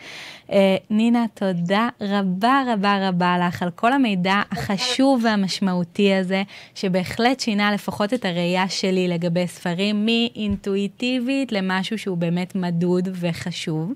[0.51, 6.43] אה, נינה, תודה רבה רבה רבה לך על כל המידע החשוב והמשמעותי הזה,
[6.75, 13.93] שבהחלט שינה לפחות את הראייה שלי לגבי ספרים, מאינטואיטיבית למשהו שהוא באמת מדוד וחשוב.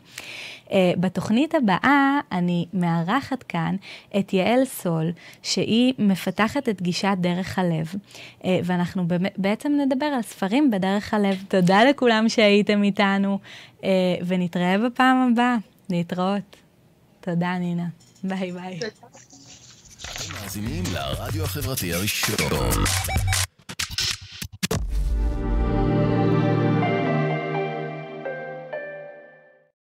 [0.72, 3.76] Uh, בתוכנית הבאה אני מארחת כאן
[4.20, 5.12] את יעל סול,
[5.44, 7.94] שהיא מפתחת את גישת דרך הלב,
[8.42, 9.04] uh, ואנחנו
[9.38, 11.44] בעצם נדבר על ספרים בדרך הלב.
[11.48, 13.40] תודה לכולם שהייתם איתנו,
[13.80, 13.84] uh,
[14.28, 15.56] ונתראה בפעם הבאה.
[15.90, 16.56] להתראות.
[17.22, 17.86] תודה, נינה.
[18.24, 18.80] ביי ביי.
[20.34, 22.36] מאזינים לרדיו החברתי הראשון.